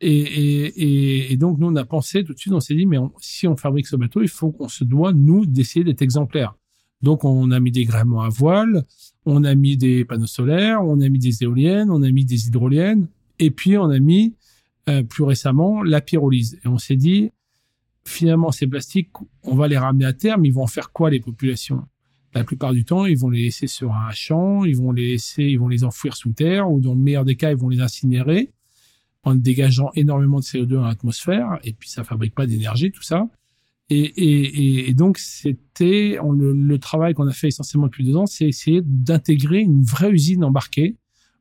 [0.00, 3.56] Et, donc, nous, on a pensé tout de suite, on s'est dit, mais si on
[3.56, 6.56] fabrique ce bateau, il faut qu'on se doit, nous, d'essayer d'être exemplaires.
[7.02, 8.84] Donc, on a mis des gréements à voile,
[9.26, 12.48] on a mis des panneaux solaires, on a mis des éoliennes, on a mis des
[12.48, 14.34] hydroliennes, et puis on a mis
[14.88, 16.58] euh, plus récemment la pyrolyse.
[16.64, 17.30] Et on s'est dit,
[18.04, 19.10] finalement, ces plastiques,
[19.42, 21.84] on va les ramener à mais ils vont en faire quoi les populations?
[22.34, 25.44] La plupart du temps, ils vont les laisser sur un champ, ils vont les laisser,
[25.44, 27.80] ils vont les enfouir sous terre, ou dans le meilleur des cas, ils vont les
[27.80, 28.50] incinérer
[29.24, 33.28] en dégageant énormément de CO2 dans l'atmosphère, et puis ça fabrique pas d'énergie, tout ça.
[33.90, 38.24] Et, et, et, donc, c'était le, le, travail qu'on a fait essentiellement depuis deux ans,
[38.24, 40.96] c'est essayer d'intégrer une vraie usine embarquée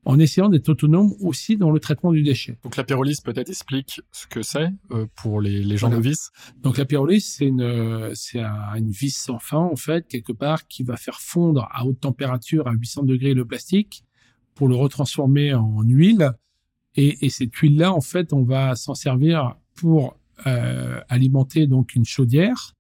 [0.05, 2.57] en essayant d'être autonome aussi dans le traitement du déchet.
[2.63, 6.01] Donc la pyrolyse peut-être explique ce que c'est euh, pour les, les gens voilà.
[6.01, 6.31] novices.
[6.61, 10.84] Donc la pyrolyse c'est une c'est une vis sans fin en fait quelque part qui
[10.84, 14.03] va faire fondre à haute température à 800 degrés le plastique
[14.55, 16.34] pour le retransformer en huile
[16.95, 20.17] et, et cette huile là en fait on va s'en servir pour
[20.47, 22.73] euh, alimenter donc une chaudière.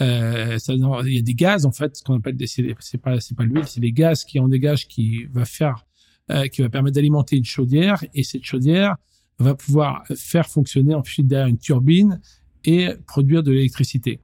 [0.00, 3.36] Euh, il y a des gaz en fait, ce qu'on appelle des, c'est pas c'est
[3.36, 5.86] pas l'huile, c'est les gaz qui en dégagent qui va faire
[6.30, 8.96] euh, qui va permettre d'alimenter une chaudière et cette chaudière
[9.38, 12.20] va pouvoir faire fonctionner ensuite derrière une turbine
[12.64, 14.20] et produire de l'électricité.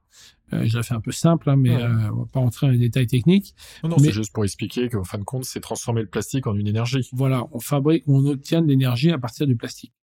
[0.53, 1.81] Euh, je l'ai fait un peu simple, hein, mais ouais.
[1.81, 3.55] euh, on va pas rentrer dans les détails techniques.
[3.83, 4.07] Non, non mais...
[4.07, 7.07] c'est juste pour expliquer qu'en fin de compte, c'est transformer le plastique en une énergie.
[7.13, 9.93] Voilà, on fabrique, on obtient de l'énergie à partir du plastique.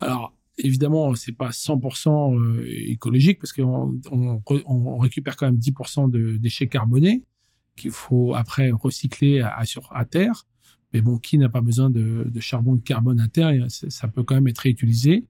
[0.00, 6.10] Alors, évidemment, c'est pas 100% euh, écologique parce qu'on on, on, récupère quand même 10%
[6.10, 7.24] de déchets carbonés
[7.76, 10.46] qu'il faut après recycler à, à, sur, à terre.
[10.92, 13.66] Mais bon, qui n'a pas besoin de, de, charbon de carbone à terre?
[13.68, 15.26] Ça peut quand même être réutilisé.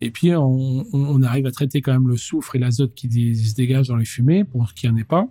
[0.00, 3.54] Et puis, on, on, arrive à traiter quand même le soufre et l'azote qui se
[3.54, 5.26] dégagent dans les fumées pour qu'il n'y en ait pas.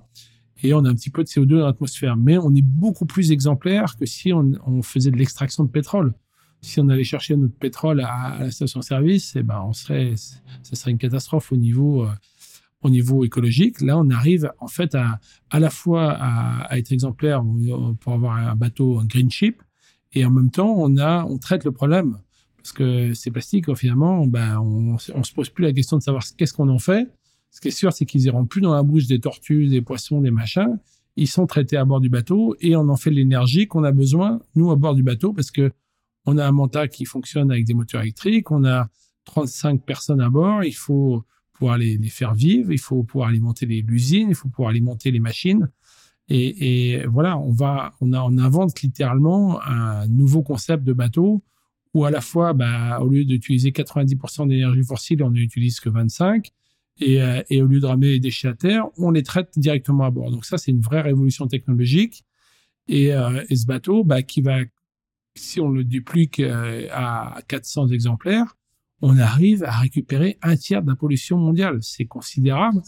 [0.63, 2.18] Et on a un petit peu de CO2 dans l'atmosphère.
[2.18, 6.13] Mais on est beaucoup plus exemplaire que si on, faisait de l'extraction de pétrole
[6.61, 10.89] si on allait chercher notre pétrole à, la station-service, eh ben, on serait, ça serait
[10.89, 12.09] une catastrophe au niveau, euh,
[12.82, 13.82] au niveau écologique.
[13.82, 15.20] Là, on arrive en fait à,
[15.51, 17.43] à la fois à, être exemplaire
[17.99, 19.61] pour avoir un bateau, green ship,
[20.13, 22.18] et en même temps, on a, on traite le problème
[22.66, 26.24] parce que ces plastiques, finalement, ben, on, on se pose plus la question de savoir
[26.36, 27.07] qu'est-ce qu'on en fait.
[27.51, 30.20] Ce qui est sûr, c'est qu'ils iront plus dans la bouche des tortues, des poissons,
[30.20, 30.80] des machins.
[31.16, 34.39] Ils sont traités à bord du bateau et on en fait l'énergie qu'on a besoin,
[34.55, 35.74] nous, à bord du bateau, parce que
[36.26, 38.88] on a un Manta qui fonctionne avec des moteurs électriques, on a
[39.26, 44.30] 35 personnes à bord, il faut pouvoir les, faire vivre, il faut pouvoir alimenter l'usine,
[44.30, 45.70] il faut pouvoir alimenter les machines.
[46.30, 51.43] Et, voilà, on invente littéralement un nouveau concept de bateau
[51.96, 56.52] où à la fois, bah, au lieu d'utiliser 90% d'énergie fossile, on n'utilise que 25.
[57.00, 60.04] Et, euh, et, au lieu de ramener les déchets à terre, on les traite directement
[60.04, 60.30] à bord.
[60.30, 62.26] Donc ça, c'est une vraie révolution technologique.
[62.89, 64.60] Et, euh, ce bateau, bah, qui va
[65.38, 68.58] si on le duplique euh, à 400 exemplaires,
[69.02, 71.80] on arrive à récupérer un tiers de la pollution mondiale.
[71.82, 72.82] C'est considérable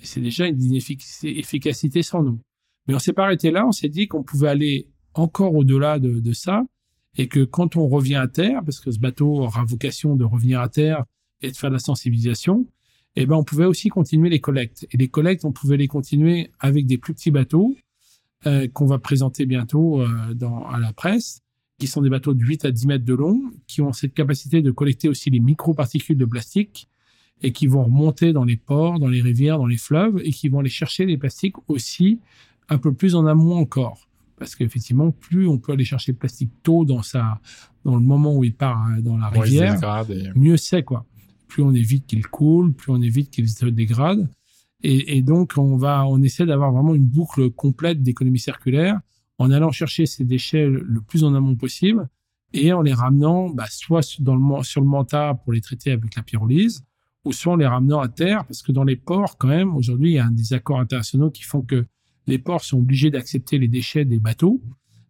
[0.00, 2.40] et c'est déjà une efficacité sans nous.
[2.86, 6.20] Mais on s'est pas arrêté là, on s'est dit qu'on pouvait aller encore au-delà de,
[6.20, 6.64] de, ça
[7.18, 10.60] et que quand on revient à terre, parce que ce bateau aura vocation de revenir
[10.60, 11.04] à terre
[11.42, 12.66] et de faire la sensibilisation,
[13.16, 14.86] eh ben on pouvait aussi continuer les collectes.
[14.92, 17.76] Et les collectes, on pouvait les continuer avec des plus petits bateaux
[18.46, 21.42] euh, qu'on va présenter bientôt euh, dans, à la presse
[21.78, 24.62] qui sont des bateaux de 8 à 10 mètres de long, qui ont cette capacité
[24.62, 26.88] de collecter aussi les microparticules de plastique
[27.40, 30.48] et qui vont remonter dans les ports, dans les rivières, dans les fleuves et qui
[30.48, 32.18] vont aller chercher les plastiques aussi
[32.68, 34.07] un peu plus en amont encore.
[34.38, 37.40] Parce qu'effectivement, plus on peut aller chercher le plastique tôt dans sa,
[37.84, 39.78] dans le moment où il part hein, dans la rivière,
[40.10, 40.30] et...
[40.34, 41.04] mieux c'est quoi.
[41.48, 44.28] Plus on évite qu'il coule, plus on évite qu'il se dégrade.
[44.82, 49.00] Et, et, donc, on va, on essaie d'avoir vraiment une boucle complète d'économie circulaire
[49.38, 52.08] en allant chercher ces déchets le plus en amont possible
[52.52, 56.14] et en les ramenant bah, soit dans le, sur le manta pour les traiter avec
[56.14, 56.84] la pyrolyse,
[57.24, 60.10] ou soit en les ramenant à terre, parce que dans les ports, quand même, aujourd'hui,
[60.10, 61.86] il y a des accords internationaux qui font que
[62.28, 64.60] les ports sont obligés d'accepter les déchets des bateaux.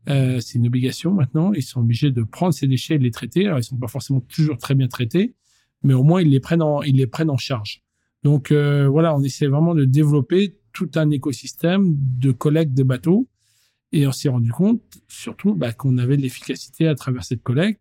[0.08, 1.52] Euh, c'est une obligation maintenant.
[1.52, 3.46] Ils sont obligés de prendre ces déchets et de les traiter.
[3.46, 5.34] Alors, ils sont pas forcément toujours très bien traités,
[5.82, 7.82] mais au moins, ils les prennent en, ils les prennent en charge.
[8.22, 13.28] Donc, euh, voilà, on essaie vraiment de développer tout un écosystème de collecte de bateaux
[13.92, 17.80] et on s'est rendu compte, surtout, bah, qu'on avait de l'efficacité à travers cette collecte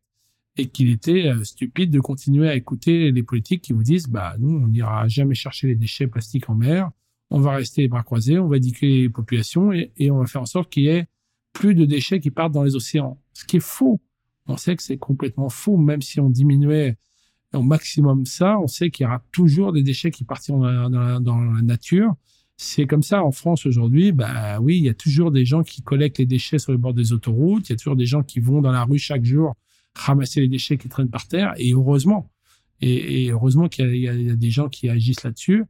[0.57, 4.35] et qu'il était euh, stupide de continuer à écouter les politiques qui vous disent, bah,
[4.39, 6.89] nous, on n'ira jamais chercher les déchets plastiques en mer,
[7.29, 10.41] on va rester les bras croisés, on va éduquer les populations et, on va faire
[10.41, 11.07] en sorte qu'il y ait
[11.53, 13.19] plus de déchets qui partent dans les océans.
[13.33, 13.99] Ce qui est faux.
[14.47, 16.97] On sait que c'est complètement faux, même si on diminuait
[17.53, 21.61] au maximum ça, on sait qu'il y aura toujours des déchets qui partiront dans la,
[21.61, 22.15] nature
[22.57, 24.11] c'est comme ça en France aujourd'hui.
[24.11, 26.95] Bah oui, il y a toujours des gens qui collectent les déchets sur les bords
[26.95, 27.69] des autoroutes.
[27.69, 29.55] Il y a toujours des gens qui vont dans la rue chaque jour
[29.93, 31.53] ramasser les déchets qui traînent par terre.
[31.57, 32.31] Et heureusement,
[32.81, 35.65] et, heureusement qu'il y, a des gens qui agissent là-dessus.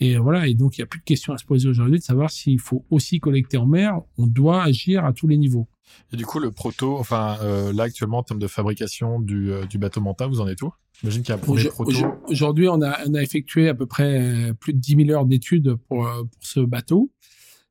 [0.00, 0.48] Et voilà.
[0.48, 2.58] Et donc il n'y a plus de question à se poser aujourd'hui de savoir s'il
[2.58, 4.00] faut aussi collecter en mer.
[4.16, 5.68] On doit agir à tous les niveaux.
[6.12, 9.66] Et du coup, le proto, enfin euh, là actuellement en termes de fabrication du, euh,
[9.66, 10.72] du bateau Manta, vous en êtes où?
[11.00, 11.92] J'imagine qu'il y a un premier proto.
[12.28, 15.26] Aujourd'hui, on a, on a effectué à peu près euh, plus de 10 000 heures
[15.26, 17.10] d'études pour, pour ce bateau,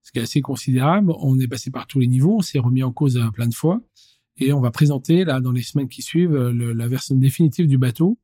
[0.03, 1.13] ce qui est assez considérable.
[1.19, 3.81] On est passé par tous les niveaux, on s'est remis en cause plein de fois,
[4.37, 8.17] et on va présenter là dans les semaines qui suivent la version définitive du bateau.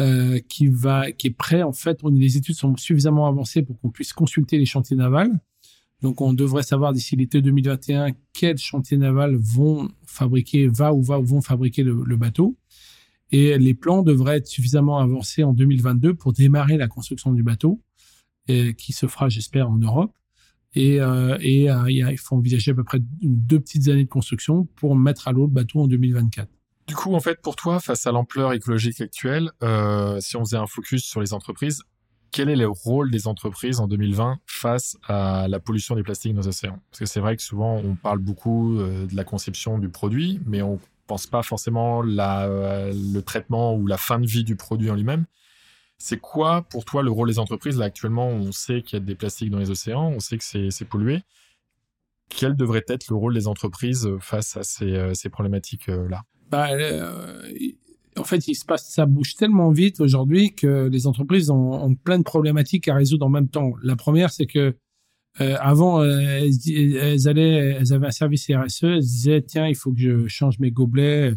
[0.00, 3.90] Euh, qui va qui est prêt en fait les études sont suffisamment avancées pour qu'on
[3.90, 5.38] puisse consulter les chantiers navals
[6.02, 11.20] donc, on devrait savoir d'ici l'été 2021 quels chantiers navals vont fabriquer, va ou va
[11.20, 12.56] ou vont fabriquer le, bateau.
[13.30, 17.80] Et les plans devraient être suffisamment avancés en 2022 pour démarrer la construction du bateau,
[18.48, 20.12] et, qui se fera, j'espère, en Europe.
[20.74, 24.64] Et, euh, et euh, il faut envisager à peu près deux petites années de construction
[24.74, 26.48] pour mettre à l'eau le bateau en 2024.
[26.86, 30.56] Du coup, en fait, pour toi, face à l'ampleur écologique actuelle, euh, si on faisait
[30.56, 31.82] un focus sur les entreprises,
[32.32, 36.40] quel est le rôle des entreprises en 2020 face à la pollution des plastiques dans
[36.40, 36.78] nos océans?
[36.90, 40.40] Parce que c'est vrai que souvent on parle beaucoup euh, de la conception du produit,
[40.46, 42.48] mais on pense pas forcément la,
[42.90, 45.26] le traitement ou la fin de vie du produit en lui-même.
[45.98, 47.78] C'est quoi pour toi le rôle des entreprises?
[47.78, 50.44] Là actuellement, on sait qu'il y a des plastiques dans les océans, on sait que
[50.44, 51.22] c'est pollué.
[52.36, 56.68] Quel devrait être le rôle des entreprises face à ces, euh, ces problématiques-là bah,
[58.18, 62.18] en fait, il se passe, ça bouge tellement vite aujourd'hui que les entreprises ont, plein
[62.18, 63.72] de problématiques à résoudre en même temps.
[63.82, 64.76] La première, c'est que
[65.40, 69.98] euh, avant, euh, elles, elles avaient un service RSE, elles disaient tiens, il faut que
[69.98, 71.32] je change mes gobelets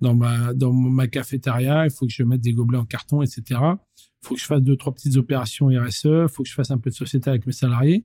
[0.00, 3.42] dans ma dans ma cafétéria, il faut que je mette des gobelets en carton, etc.
[3.50, 6.70] Il faut que je fasse deux trois petites opérations RSE, il faut que je fasse
[6.70, 8.04] un peu de société avec mes salariés.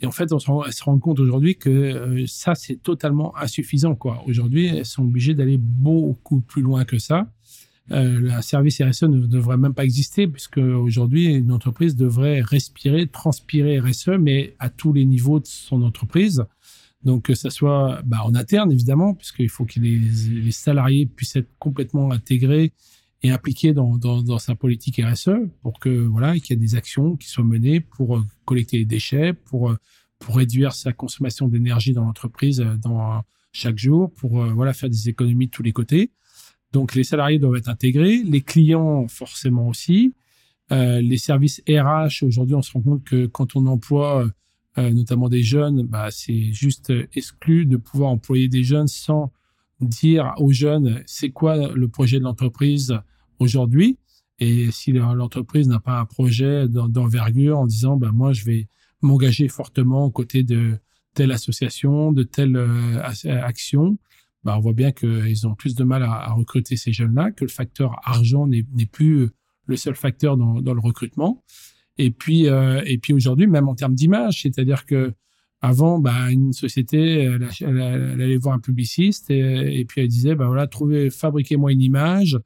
[0.00, 3.36] Et en fait, on se rend, se rendent compte aujourd'hui que euh, ça, c'est totalement
[3.36, 3.94] insuffisant.
[3.94, 4.22] quoi.
[4.26, 7.28] Aujourd'hui, elles sont obligées d'aller beaucoup plus loin que ça
[7.90, 13.06] euh, un service RSE ne devrait même pas exister puisque aujourd'hui une entreprise devrait respirer,
[13.06, 16.44] transpirer RSE, mais à tous les niveaux de son entreprise.
[17.04, 21.36] Donc que ça soit bah, en interne évidemment, puisqu'il faut que les, les, salariés puissent
[21.36, 22.72] être complètement intégrés
[23.22, 25.30] et impliqués dans, dans, dans sa politique RSE
[25.62, 28.84] pour que voilà qu'il y ait des actions qui soient menées pour euh, collecter les
[28.84, 29.76] déchets, pour euh,
[30.18, 35.08] pour réduire sa consommation d'énergie dans l'entreprise euh, dans chaque jour, pour voilà faire des
[35.08, 36.12] économies de tous les côtés.
[36.72, 40.12] Donc les salariés doivent être intégrés, les clients forcément aussi,
[40.70, 42.24] les services RH.
[42.24, 44.28] Aujourd'hui, on se rend compte que quand on emploie
[44.76, 49.32] notamment des jeunes, bah, c'est juste exclu de pouvoir employer des jeunes sans
[49.80, 52.98] dire aux jeunes c'est quoi le projet de l'entreprise
[53.38, 53.98] aujourd'hui?
[54.38, 58.68] Et si l'entreprise n'a pas un projet d'envergure en disant bah, moi je vais
[59.02, 60.78] m'engager fortement aux côtés de
[61.14, 63.98] telle association, de telle euh, action,
[64.44, 67.50] bah, on voit bien qu'ils ont plus de mal à, recruter ces jeunes-là, que le
[67.50, 69.30] facteur argent n'est plus
[69.66, 71.42] le seul facteur dans, dans le recrutement.
[71.98, 75.12] Et puis, euh, et puis aujourd'hui, même en termes d'image, c'est-à-dire que
[75.60, 80.66] avant, bah, une société, elle, allait voir un publiciste et, puis elle disait, bah voilà,
[80.66, 82.38] trouvez, fabriquez-moi une image,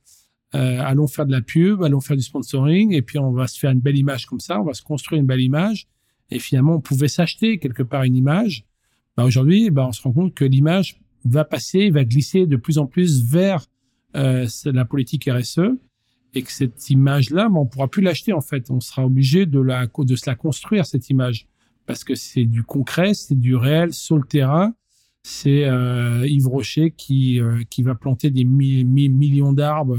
[0.54, 3.58] euh, allons faire de la pub, allons faire du sponsoring, et puis on va se
[3.58, 5.88] faire une belle image comme ça, on va se construire une belle image.
[6.30, 8.64] Et finalement, on pouvait s'acheter quelque part une image.
[9.16, 12.78] Bah, aujourd'hui, bah, on se rend compte que l'image va passer, va glisser de plus
[12.78, 13.66] en plus vers
[14.16, 15.60] euh, la politique RSE
[16.34, 18.70] et que cette image-là, ben, on pourra plus l'acheter en fait.
[18.70, 21.46] On sera obligé de la de se la construire cette image
[21.86, 24.74] parce que c'est du concret, c'est du réel sur le terrain.
[25.22, 29.98] C'est euh, Yves Rocher qui euh, qui va planter des millions d'arbres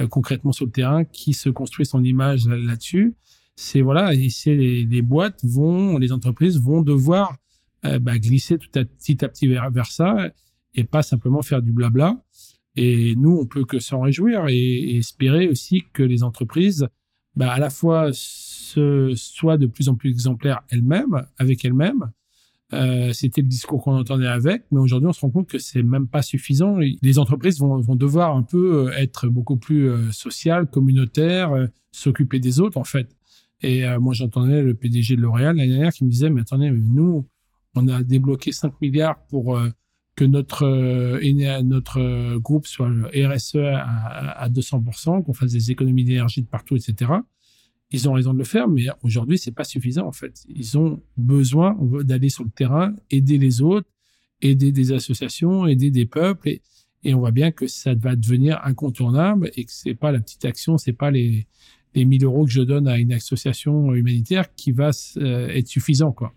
[0.00, 3.14] euh, concrètement sur le terrain, qui se construit son image là-dessus.
[3.54, 7.36] c'est voilà, et c'est les, boîtes vont, les entreprises vont devoir
[7.82, 10.30] bah, glisser tout à, petit à petit vers, vers, ça
[10.74, 12.22] et pas simplement faire du blabla.
[12.76, 16.88] Et nous, on peut que s'en réjouir et, espérer aussi que les entreprises,
[17.34, 18.10] bah, à la fois
[18.66, 22.10] se, soient de plus en plus exemplaires elles-mêmes, avec elles-mêmes,
[22.72, 25.84] euh, c'était le discours qu'on entendait avec, mais aujourd'hui on se rend compte que c'est
[25.84, 26.78] même pas suffisant.
[26.78, 32.40] Les entreprises vont, vont devoir un peu euh, être beaucoup plus euh, sociales, communautaires, s'occuper
[32.40, 33.08] des autres en fait.
[33.62, 37.26] Et moi j'entendais le PDG de L'Oréal l'année dernière qui me disait mais attendez, nous
[37.74, 39.58] on a débloqué 5 milliards pour
[40.14, 40.68] que notre
[41.62, 47.12] notre groupe soit RSE à, à 200%, qu'on fasse des économies d'énergie de partout, etc
[47.92, 50.44] ils ont raison de le faire, mais aujourd'hui, c'est pas suffisant en fait.
[50.48, 53.88] Ils ont besoin d'aller sur le terrain, aider les autres,
[54.42, 56.48] aider des associations, aider des peuples,
[57.04, 60.44] et, on voit bien que ça va devenir incontournable et que c'est pas la petite
[60.44, 61.46] action, c'est pas les
[61.96, 66.12] les 1000 euros que je donne à une association humanitaire qui va euh, être suffisant
[66.12, 66.34] quoi.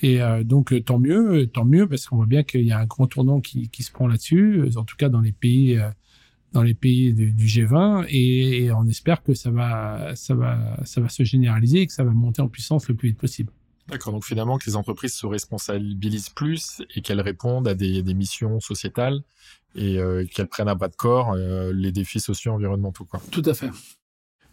[0.00, 2.86] Et euh, donc tant mieux, tant mieux parce qu'on voit bien qu'il y a un
[2.86, 5.90] grand tournant qui, se prend là-dessus, en tout cas dans les pays euh,
[6.52, 11.08] dans les pays du, G20 et, on espère que ça va, ça va, ça va
[11.08, 13.52] se généraliser et que ça va monter en puissance le plus vite possible.
[13.88, 18.14] D'accord, donc finalement que les entreprises se responsabilisent plus et qu'elles répondent à des, des
[18.14, 19.22] missions sociétales
[19.74, 23.04] et euh, qu'elles prennent à bas de corps euh, les défis sociaux environnementaux.
[23.04, 23.20] Quoi.
[23.30, 23.70] Tout à fait.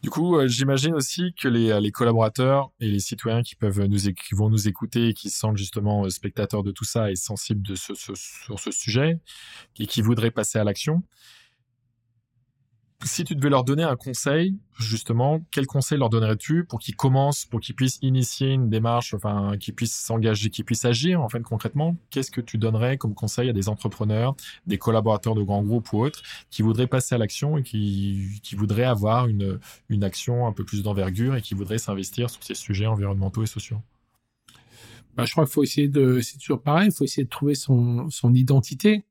[0.02, 4.14] Du coup, euh, j'imagine aussi que les, les, collaborateurs et les citoyens qui peuvent nous
[4.14, 7.62] qui vont nous écouter et qui se sentent justement spectateurs de tout ça et sensibles
[7.62, 9.20] de ce, ce, sur ce sujet
[9.78, 11.04] et qui voudraient passer à l'action,
[13.06, 17.46] si tu devais leur donner un conseil, justement, quel conseil leur donnerais-tu pour qu'ils commencent,
[17.46, 21.42] pour qu'ils puissent initier une démarche, enfin, qu'ils puissent s'engager, qu'ils puissent agir, en fait,
[21.42, 21.96] concrètement?
[22.10, 24.36] Qu'est-ce que tu donnerais comme conseil à des entrepreneurs,
[24.68, 28.84] des collaborateurs de grands groupes ou autres, qui voudraient passer à l'action et qui, voudraient
[28.84, 32.88] avoir une, une action un peu plus d'envergure et qui voudraient s'investir sur ces sujets
[32.88, 33.82] environnementaux et sociaux?
[35.16, 37.56] Bah, Je crois qu'il faut essayer de, c'est toujours pareil, il faut essayer de trouver
[37.56, 39.06] son, son identité.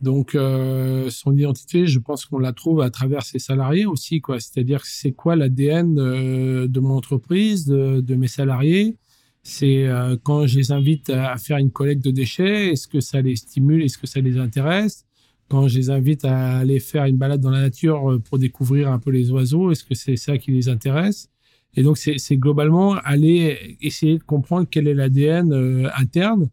[0.00, 4.38] Donc euh, son identité, je pense qu'on la trouve à travers ses salariés aussi, quoi.
[4.38, 8.96] C'est-à-dire c'est quoi l'ADN de, mon entreprise, de, mes salariés?
[9.42, 13.20] C'est euh, quand je les invite à, faire une collecte de déchets, est-ce que ça
[13.22, 15.04] les stimule, est-ce que ça les intéresse?
[15.48, 18.92] Quand je les invite à aller faire une balade dans la nature euh, pour découvrir
[18.92, 21.28] un peu les oiseaux, est-ce que c'est ça qui les intéresse?
[21.74, 25.52] Et donc c'est globalement aller essayer de comprendre quel est l'ADN
[25.96, 26.48] interne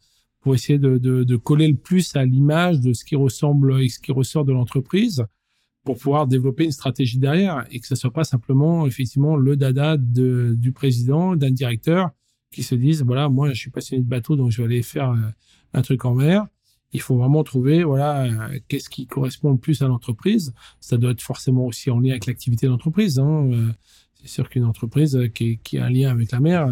[0.46, 3.98] pour essayer de, de, coller le plus à l'image de ce qui ressemble et ce
[3.98, 5.26] qui ressort de l'entreprise
[5.84, 9.98] pour pouvoir développer une stratégie derrière et que ce soit pas simplement effectivement le dada
[9.98, 12.12] du président, d'un directeur
[12.52, 15.10] qui se disent voilà moi je suis passionné de bateau donc je vais aller faire
[15.10, 15.18] euh,
[15.74, 16.46] un truc en mer.
[16.93, 20.54] Il faut vraiment trouver voilà euh, qu'est-ce qui correspond le plus à l'entreprise.
[20.80, 23.18] Ça doit être forcément aussi en lien avec l'activité de l'entreprise.
[23.18, 23.50] Hein.
[23.52, 23.72] Euh,
[24.14, 26.72] c'est sûr qu'une entreprise qui, qui, a un lien avec la mer,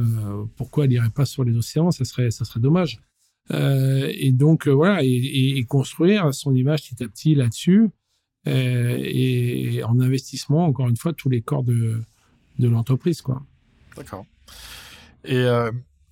[0.57, 2.99] pourquoi elle irait pas sur les océans Ça serait ça serait dommage.
[3.51, 7.89] Euh, et donc euh, voilà, et, construire son image petit à petit là-dessus,
[8.47, 12.01] euh, et en investissement encore une fois tous les corps de
[12.59, 13.41] de l'entreprise quoi.
[13.97, 14.25] D'accord.
[15.25, 15.45] Et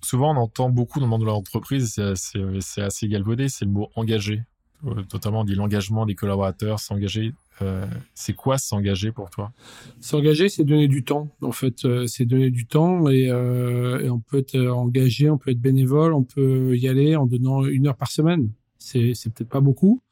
[0.02, 3.90] souvent on entend beaucoup dans le monde de l'entreprise, c'est assez galvaudé, c'est le mot
[3.94, 4.42] engagé.
[4.82, 7.32] Notamment on dit l'engagement des collaborateurs, s'engager.
[7.60, 9.52] Euh, c'est quoi s'engager pour toi?
[10.00, 11.28] S'engager, c'est donner du temps.
[11.42, 15.50] En fait, euh, c'est donner du temps et, euh, on peut être engagé, on peut
[15.50, 18.50] être bénévole, on peut y aller en donnant une heure par semaine.
[18.78, 20.02] C'est, c'est peut-être pas beaucoup,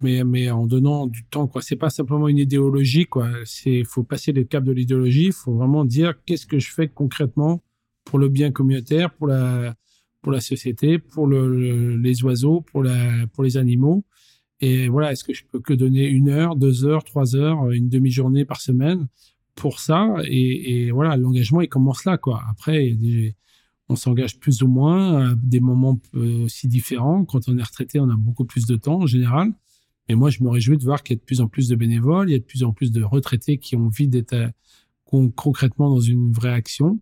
[0.00, 1.46] mais, mais en donnant du temps.
[1.46, 3.06] Quoi, c'est pas simplement une idéologie.
[3.06, 5.26] Quoi, c'est, faut passer le cap de l'idéologie.
[5.26, 7.62] Il faut vraiment dire qu'est-ce que je fais concrètement
[8.04, 9.74] pour le bien communautaire, pour la
[10.20, 14.04] pour la société, pour le, les oiseaux, pour la pour les animaux
[14.60, 17.88] et voilà, est-ce que je peux que donner une heure, deux heures, trois heures, une
[17.88, 19.08] demi-journée par semaine
[19.54, 22.42] pour ça et, voilà, l'engagement il commence là quoi.
[22.50, 22.96] Après,
[23.88, 27.24] on s'engage plus ou moins à des moments aussi différents.
[27.24, 29.52] Quand on est retraité, on a beaucoup plus de temps en général.
[30.08, 31.76] Mais moi, je me réjouis de voir qu'il y a de plus en plus de
[31.76, 35.28] bénévoles, il y a de plus en plus de retraités qui ont envie d'être euh,
[35.34, 37.00] concrètement dans une vraie action.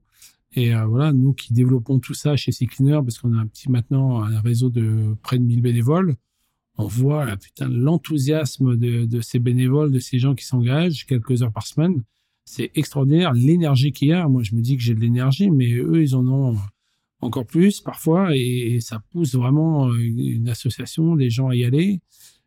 [0.55, 3.71] Et euh, voilà, nous qui développons tout ça chez Cycliner, parce qu'on a un petit
[3.71, 6.17] maintenant un réseau de près de 1000 bénévoles,
[6.79, 11.43] on voit là, putain, l'enthousiasme de, de, ces bénévoles, de ces gens qui s'engagent quelques
[11.43, 12.03] heures par semaine.
[12.45, 14.27] C'est extraordinaire l'énergie qu'il y a.
[14.27, 16.57] Moi, je me dis que j'ai de l'énergie, mais eux, ils en ont
[17.21, 22.01] encore plus parfois, et, ça pousse vraiment euh, une association, des gens à y aller.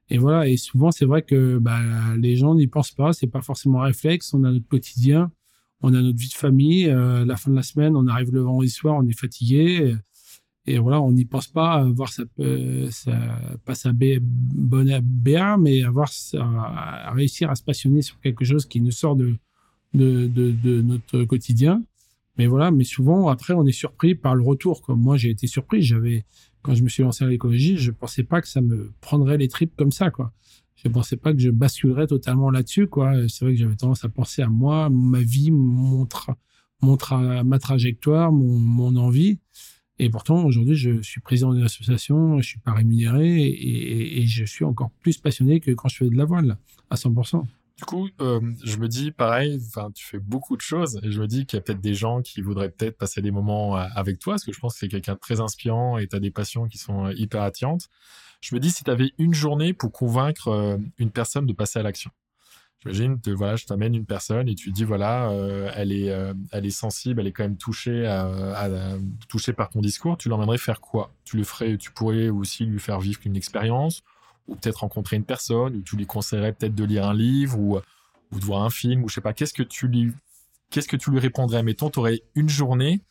[0.09, 0.47] Et voilà.
[0.47, 1.82] Et souvent, c'est vrai que bah,
[2.17, 3.13] les gens n'y pensent pas.
[3.13, 4.34] C'est pas forcément un réflexe.
[4.34, 5.32] On a notre quotidien,
[5.82, 6.89] on a notre vie de famille.
[6.89, 9.95] Euh, la fin de la semaine, on arrive le vendredi soir, on est fatigué
[10.68, 12.24] et voilà, on n'y pense pas à voir sa,
[12.89, 13.11] sa
[13.66, 16.09] pas sa bonne BA, mais avoir
[16.39, 19.36] à, réussir à se passionner sur quelque chose qui nous sort de,
[19.93, 21.84] de, notre quotidien
[22.38, 24.82] Mais voilà, mais souvent, après, on est surpris par le retour.
[24.82, 25.84] Comme moi, j'ai été surpris.
[25.84, 26.26] J'avais,
[26.63, 29.47] quand je me suis lancé à l'écologie, je pensais pas que ça me prendrait les
[29.47, 30.34] tripes comme ça, quoi.
[30.76, 33.13] Je pensais pas que je basculerais totalement là-dessus, quoi.
[33.30, 36.07] C'est vrai que j'avais tendance à penser à moi, ma vie, mon,
[36.82, 36.97] mon
[37.43, 39.38] ma trajectoire, mon envie.
[39.98, 44.66] Et pourtant, aujourd'hui, je suis président d'une association, je suis pas rémunéré et, je suis
[44.66, 46.58] encore plus passionné que quand je fais de la voile,
[46.89, 47.43] à 100%.
[47.78, 49.60] Du coup, euh, je me dis pareil,
[49.93, 52.22] tu fais beaucoup de choses et je me dis qu'il y a peut-être des gens
[52.22, 54.88] qui voudraient peut-être passer des moments euh, avec toi parce que je pense que c'est
[54.88, 57.89] quelqu'un de très inspirant et tu as des passions qui sont euh, hyper attirantes.
[58.41, 61.84] Je me dis si tu avais une journée pour convaincre une personne de passer à
[61.84, 62.12] l'action.
[62.86, 65.32] J'imagine, voilà, je t'amène une personne et tu dis voilà,
[65.76, 66.14] elle est,
[66.52, 68.70] elle est sensible, elle est quand même touchée, à,
[69.28, 70.18] touchée par ton discours.
[70.18, 71.12] Tu l'emmènerais faire quoi?
[71.24, 74.04] Tu le ferais, tu pourrais aussi lui faire vivre une expérience
[74.48, 77.80] ou peut-être rencontrer une personne, ou tu lui conseillerais peut-être de lire un livre, ou,
[78.32, 80.14] ou de voir un film, ou je sais pas, qu'est-ce que tu lui,
[80.70, 81.64] qu'est-ce que tu lui répondrais?
[81.64, 83.02] Mettons, tu aurais une journée,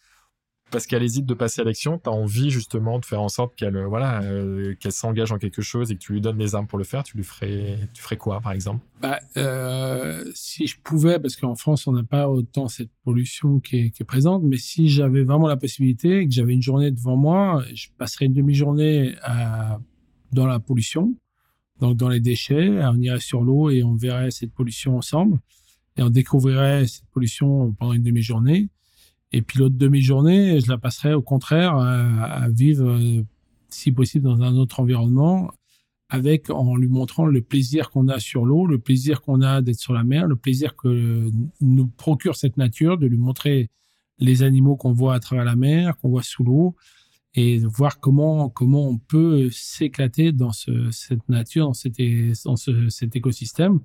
[0.71, 3.55] parce qu'elle hésite de passer à l'action, tu as envie justement de faire en sorte
[3.55, 6.67] qu'elle voilà, euh, qu'elle s'engage en quelque chose et que tu lui donnes les armes
[6.67, 8.85] pour le faire, tu lui ferais, tu ferais quoi, par exemple?
[9.01, 13.79] Bah, euh, Si je pouvais, parce qu'en France, on n'a pas autant cette pollution qui
[13.79, 16.91] est, qui est présente, mais si j'avais vraiment la possibilité et que j'avais une journée
[16.91, 19.15] devant moi, je passerais une demi-journée
[20.33, 21.15] dans la pollution,
[21.81, 22.69] donc dans les déchets.
[22.85, 25.39] On irait sur l'eau et on verrait cette pollution ensemble.
[25.97, 28.69] Et on découvrirait cette pollution pendant une demi-journée.
[29.35, 33.25] Et puis l'autre demi-journée, je la passerais au contraire à, vivre, euh,
[33.69, 35.51] si possible, dans un autre environnement,
[36.09, 39.81] avec en lui montrant le plaisir qu'on a sur l'eau, le plaisir qu'on a d'être
[39.81, 41.29] sur la mer, le plaisir que
[41.61, 43.71] nous procure cette nature, de lui montrer
[44.21, 46.77] les animaux qu'on voit à travers la mer, qu'on voit sous l'eau,
[47.35, 53.81] et voir comment comment on peut s'éclater dans ce, cette nature, dans, cet, écosystème.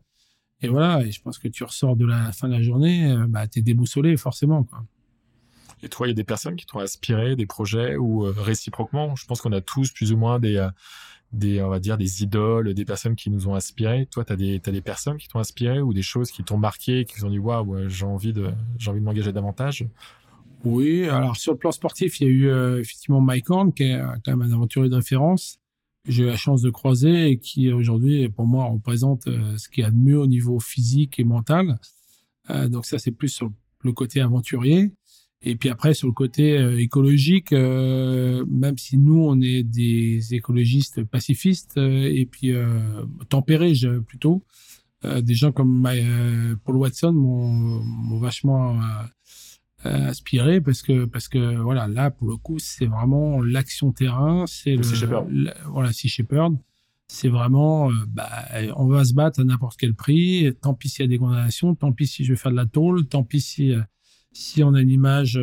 [0.61, 3.25] Et voilà, et je pense que tu ressors de la fin de la journée, euh,
[3.27, 4.67] bah, tu es déboussolé forcément.
[5.83, 9.15] Et toi, il y a des personnes qui t'ont inspiré, des projets ou euh, réciproquement?
[9.15, 10.69] Je pense qu'on a tous plus ou moins des, euh,
[11.31, 14.07] des, on va dire, des idoles, des personnes qui nous ont inspirés.
[14.11, 16.57] Toi, tu as des, as des personnes qui t'ont inspiré ou des choses qui t'ont
[16.57, 19.85] marqué, qui ont dit, waouh, j'ai envie de, j'ai envie de m'engager davantage?
[20.65, 23.83] Oui, alors sur le plan sportif, il y a eu euh, effectivement Mike Horn, qui
[23.83, 25.59] est quand même un aventurier de référence,
[26.03, 29.83] que j'ai eu la chance de croiser et qui aujourd'hui, pour moi, représente ce qu'il
[29.83, 31.79] y a de mieux au niveau physique et mental.
[32.67, 33.51] donc ça, c'est plus sur
[33.83, 34.91] le côté aventurier.
[35.41, 41.77] Et puis après, sur le côté écologique, même si nous, on est des écologistes pacifistes
[41.77, 42.53] et puis
[43.29, 43.71] tempérés
[44.05, 44.43] plutôt,
[45.03, 45.87] des gens comme
[46.65, 48.77] Paul Watson m'ont vachement
[49.85, 54.43] euh, aspirer parce que parce que voilà là pour le coup c'est vraiment l'action terrain
[54.45, 56.57] c'est le, voilà Sea Shepherd.
[57.07, 58.29] C'est vraiment euh, bah,
[58.75, 61.75] on va se battre à n'importe quel prix tant pis s'il y a des condamnations
[61.75, 63.79] tant pis si je vais faire de la tôle tant pis si euh,
[64.39, 65.39] si on a une image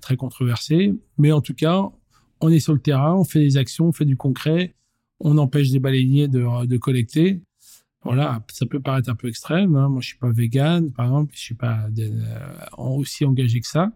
[0.00, 1.90] très controversée mais en tout cas
[2.40, 4.74] on est sur le terrain on fait des actions on fait du concret
[5.20, 7.42] on empêche des baleiniers de, de collecter
[8.02, 9.76] voilà, ça peut paraître un peu extrême.
[9.76, 9.88] Hein.
[9.88, 13.92] Moi, je suis pas vegan, par exemple, je suis pas euh, aussi engagé que ça.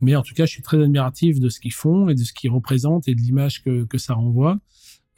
[0.00, 2.32] Mais en tout cas, je suis très admiratif de ce qu'ils font et de ce
[2.32, 4.58] qu'ils représentent et de l'image que, que ça renvoie.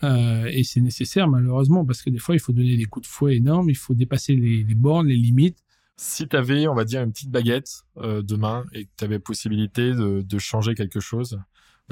[0.05, 3.11] Euh, et c'est nécessaire, malheureusement, parce que des fois, il faut donner des coups de
[3.11, 5.59] fouet énormes, il faut dépasser les bornes, les limites.
[6.03, 9.18] Si tu avais, on va dire, une petite baguette euh, demain et que tu avais
[9.18, 11.38] possibilité de, de changer quelque chose,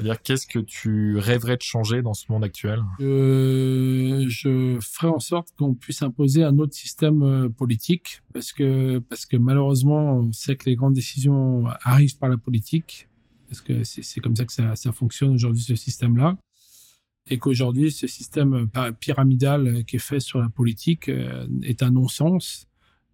[0.01, 2.81] dire qu'est-ce que tu rêverais de changer dans ce monde actuel?
[3.01, 8.97] Euh, Je ferais en sorte qu'on puisse imposer un autre système euh, politique, parce que
[8.97, 13.09] parce que malheureusement, on sait que les grandes décisions arrivent par la politique,
[13.47, 16.35] parce que c'est comme ça que ça, ça fonctionne aujourd'hui ce système-là,
[17.29, 18.67] et qu'aujourd'hui ce système
[18.99, 22.68] pyramidal qui est fait sur la politique euh, est un non-sens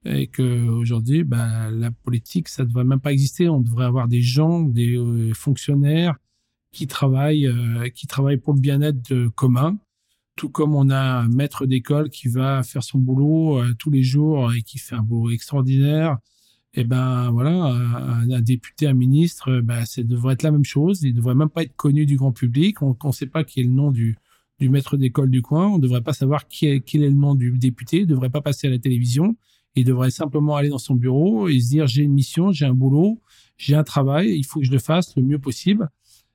[0.06, 3.50] et que aujourd'hui, ben, la politique, ça ne devrait même pas exister.
[3.50, 6.16] On devrait avoir des gens, des euh, fonctionnaires
[6.72, 9.78] qui travaillent, euh, qui travaillent pour le bien-être commun.
[10.36, 14.04] Tout comme on a un maître d'école qui va faire son boulot euh, tous les
[14.04, 16.18] jours et qui fait un boulot extraordinaire.
[16.78, 21.04] Et eh ben voilà, un, député, un ministre, ben, ça devrait être la même chose.
[21.04, 22.82] Il devrait même pas être connu du grand public.
[22.82, 24.18] On ne sait pas qui est le nom du,
[24.60, 25.68] du maître d'école du coin.
[25.70, 28.00] On ne devrait pas savoir qui quel est le nom du député.
[28.00, 29.38] Il ne devrait pas passer à la télévision.
[29.76, 32.74] Il devrait simplement aller dans son bureau et se dire j'ai une mission, j'ai un
[32.74, 33.22] boulot,
[33.58, 35.90] j'ai un travail, il faut que je le fasse le mieux possible.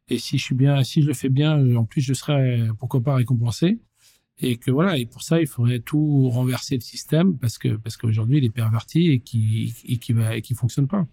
[0.09, 3.01] Et si je suis bien, si je le fais bien, en plus, je serai pourquoi
[3.01, 3.78] pas récompensé.
[4.43, 7.97] Et que voilà, et pour ça, il faudrait tout renverser le système parce que parce
[7.97, 11.07] qu'aujourd'hui, il est perverti et qui et qui va et qui fonctionne pas.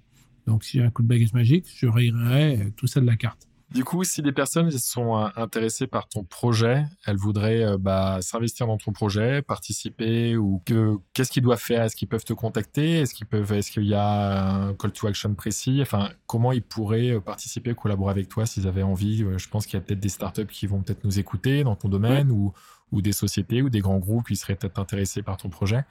[0.47, 3.46] Donc, si j'ai un coup de baguette magique, je rayerais tout ça de la carte.
[3.73, 8.19] Du coup, si des personnes sont euh, intéressées par ton projet, elles voudraient euh, bah,
[8.21, 11.83] s'investir dans ton projet, participer, ou que qu'est-ce qu'ils doivent faire?
[11.83, 12.99] Est-ce qu'ils peuvent te contacter?
[13.01, 15.79] Est-ce qu'ils peuvent Est-ce qu'il y a un call to action précis?
[15.81, 19.25] Enfin, comment ils pourraient euh, participer, collaborer avec toi s'ils avaient envie?
[19.37, 21.89] Je pense qu'il y a peut-être des startups qui vont peut-être nous écouter dans ton
[21.89, 22.53] domaine, ou
[22.93, 25.83] ou des sociétés ou des grands groupes qui seraient peut-être intéressés par ton projet.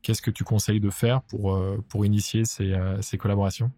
[0.00, 1.60] Qu'est-ce que tu conseilles de faire pour
[1.90, 3.70] pour initier ces, ces collaborations?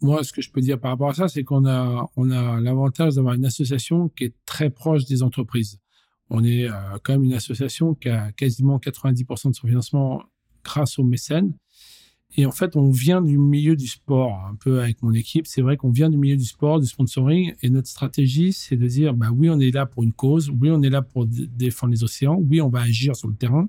[0.00, 2.60] Moi, ce que je peux dire par rapport à ça, c'est qu'on a, on a
[2.60, 5.78] l'avantage d'avoir une association qui est très proche des entreprises.
[6.30, 6.72] On est euh,
[7.02, 10.22] quand même une association qui a quasiment 90% de son financement
[10.62, 11.54] grâce aux mécènes.
[12.36, 15.46] Et en fait, on vient du milieu du sport, un peu avec mon équipe.
[15.46, 17.54] C'est vrai qu'on vient du milieu du sport, du sponsoring.
[17.62, 20.50] Et notre stratégie, c'est de dire, bah oui, on est là pour une cause.
[20.50, 22.36] Oui, on est là pour défendre les océans.
[22.38, 23.68] Oui, on va agir sur le terrain.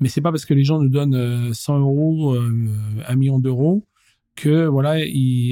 [0.00, 2.74] Mais c'est pas parce que les gens nous donnent 100 euh, euros, euh,
[3.06, 3.86] un million d'euros,
[4.34, 5.04] que voilà,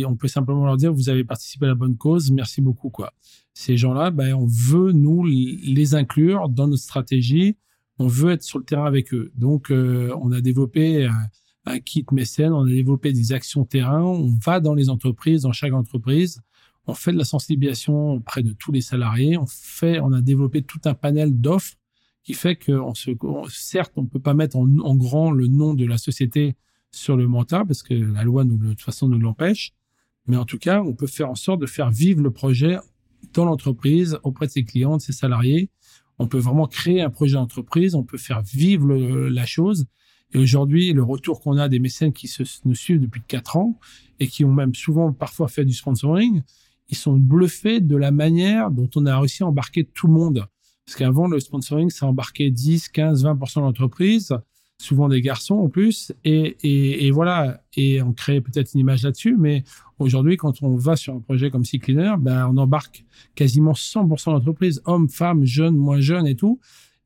[0.07, 3.13] on peut simplement leur dire vous avez participé à la bonne cause, merci beaucoup quoi.
[3.55, 7.57] Ces gens-là, ben, on veut nous les inclure dans notre stratégie,
[7.99, 9.31] on veut être sur le terrain avec eux.
[9.37, 11.09] Donc euh, on a développé
[11.67, 15.53] un, kit mécène, on a développé des actions terrain, on va dans les entreprises, dans
[15.53, 16.41] chaque entreprise,
[16.87, 20.63] on fait de la sensibilisation auprès de tous les salariés, on fait, on a développé
[20.63, 21.75] tout un panel d'offres
[22.25, 23.11] qui fait que on se,
[23.51, 26.57] certes, on peut pas mettre en grand le nom de la société
[26.93, 29.73] sur le mental parce que la loi nous, de toute façon nous l'empêche.
[30.27, 32.79] Mais en tout cas, on peut faire en sorte de faire vivre le projet
[33.35, 35.71] dans l'entreprise, auprès de ses clients, de ses salariés.
[36.19, 39.87] On peut vraiment créer un projet d'entreprise, on peut faire vivre la chose.
[40.35, 43.79] Et aujourd'hui, le retour qu'on a des mécènes qui se, nous suivent depuis quatre ans
[44.21, 46.43] et qui ont même souvent parfois fait du sponsoring,
[46.89, 50.47] ils sont bluffés de la manière dont on a réussi à embarquer tout le monde.
[50.87, 54.33] Parce qu'avant, le sponsoring, ça embarquait 10, 15, 20% de l'entreprise
[54.83, 56.13] souvent des garçons en plus.
[56.25, 59.65] Et, et, voilà, et on crée peut-être une image là-dessus, mais
[59.99, 63.05] aujourd'hui, quand on va sur un projet comme Sea Cleaner, ben, on embarque
[63.35, 66.59] quasiment 100% d'entreprises, hommes, femmes, jeunes, moins jeunes et tout.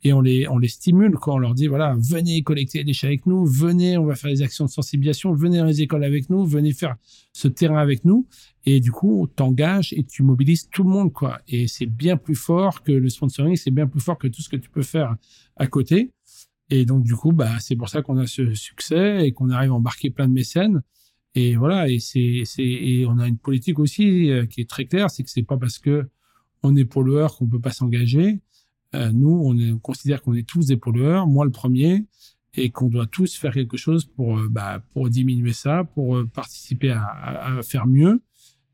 [0.03, 3.09] Et on les, on les stimule quand on leur dit, voilà, venez collecter les déchets
[3.09, 6.31] avec nous, venez, on va faire des actions de sensibilisation, venez dans les écoles avec
[6.31, 6.97] nous, venez faire
[7.33, 8.27] ce terrain avec nous.
[8.67, 11.41] Et du coup, t'engages et tu mobilises tout le monde, quoi.
[11.49, 14.49] Et c'est bien plus fort que le sponsoring, c'est bien plus fort que tout ce
[14.49, 15.17] que tu peux faire
[15.57, 16.13] à côté.
[16.71, 19.71] Et donc, du coup, bah, c'est pour ça qu'on a ce succès et qu'on arrive
[19.71, 20.83] à embarquer plein de mécènes.
[21.35, 25.11] Et voilà, et c'est, c'est, on a une politique aussi euh, qui est très claire,
[25.11, 26.09] c'est que c'est pas parce que
[26.63, 28.41] on est pollueur qu'on peut pas s'engager.
[28.95, 32.07] Euh, nous, on, considère qu'on est tous des pollueurs, moi le premier,
[32.55, 36.91] et qu'on doit tous faire quelque chose pour, euh, bah, pour diminuer ça, pour participer
[36.93, 38.23] à, à, faire mieux.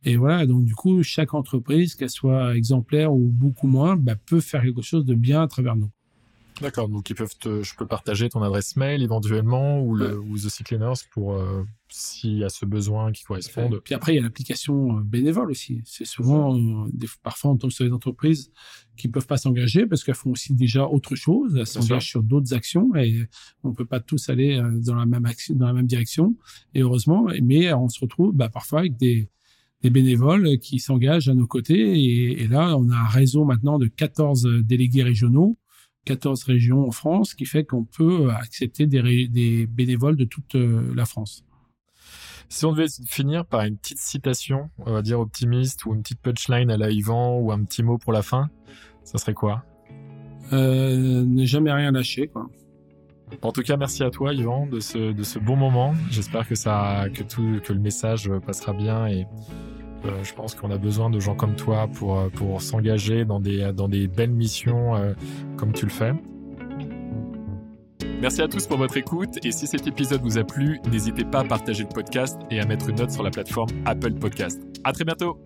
[0.05, 4.41] Et voilà, donc du coup, chaque entreprise, qu'elle soit exemplaire ou beaucoup moins, bah, peut
[4.41, 5.91] faire quelque chose de bien à travers nous.
[6.63, 10.37] D'accord, donc ils peuvent te, je peux partager ton adresse mail éventuellement ou, le, ou
[10.37, 13.81] The Sick Cleaners pour euh, s'il y a ce besoin qui corresponde.
[13.85, 15.83] Puis après, il y a l'application euh, bénévole aussi.
[15.85, 18.51] C'est souvent, euh, des, parfois on tombe sur des entreprises
[18.97, 21.57] qui peuvent pas s'engager parce qu'elles font aussi déjà autre chose.
[21.57, 23.27] Elles s'engagent sur d'autres actions et
[23.63, 26.35] on peut pas tous aller euh, dans la même action, dans la même direction.
[26.75, 29.29] Et heureusement, mais on se retrouve bah, parfois avec des,
[29.83, 31.99] des bénévoles qui s'engagent à nos côtés.
[31.99, 35.59] Et, et, là, on a un réseau maintenant de 14 délégués régionaux
[36.05, 40.93] 14 régions en France, qui fait qu'on peut accepter des, des, bénévoles de toute euh,
[40.95, 41.45] la France.
[42.49, 46.21] Si on devait finir par une petite citation, on va dire optimiste, ou une petite
[46.21, 48.51] punchline à la Yvan, ou un petit mot pour la fin,
[49.05, 49.65] ça serait quoi?
[50.53, 52.51] Euh, Ne jamais rien lâcher, quoi.
[53.41, 55.95] En tout cas, merci à toi, Yvan, de ce, de ce bon moment.
[56.11, 59.27] J'espère que ça, que tout, que le message passera bien et
[60.05, 63.41] euh, je pense qu'on a besoin de gens comme toi pour, euh, pour s'engager dans
[63.41, 65.13] des, belles missions euh,
[65.57, 66.13] comme tu le fais.
[68.21, 71.41] Merci à tous pour votre écoute et si cet épisode vous a plu, n'hésitez pas
[71.41, 74.61] à partager le podcast et à mettre une note sur la plateforme Apple Podcast.
[74.85, 75.39] À très bientôt!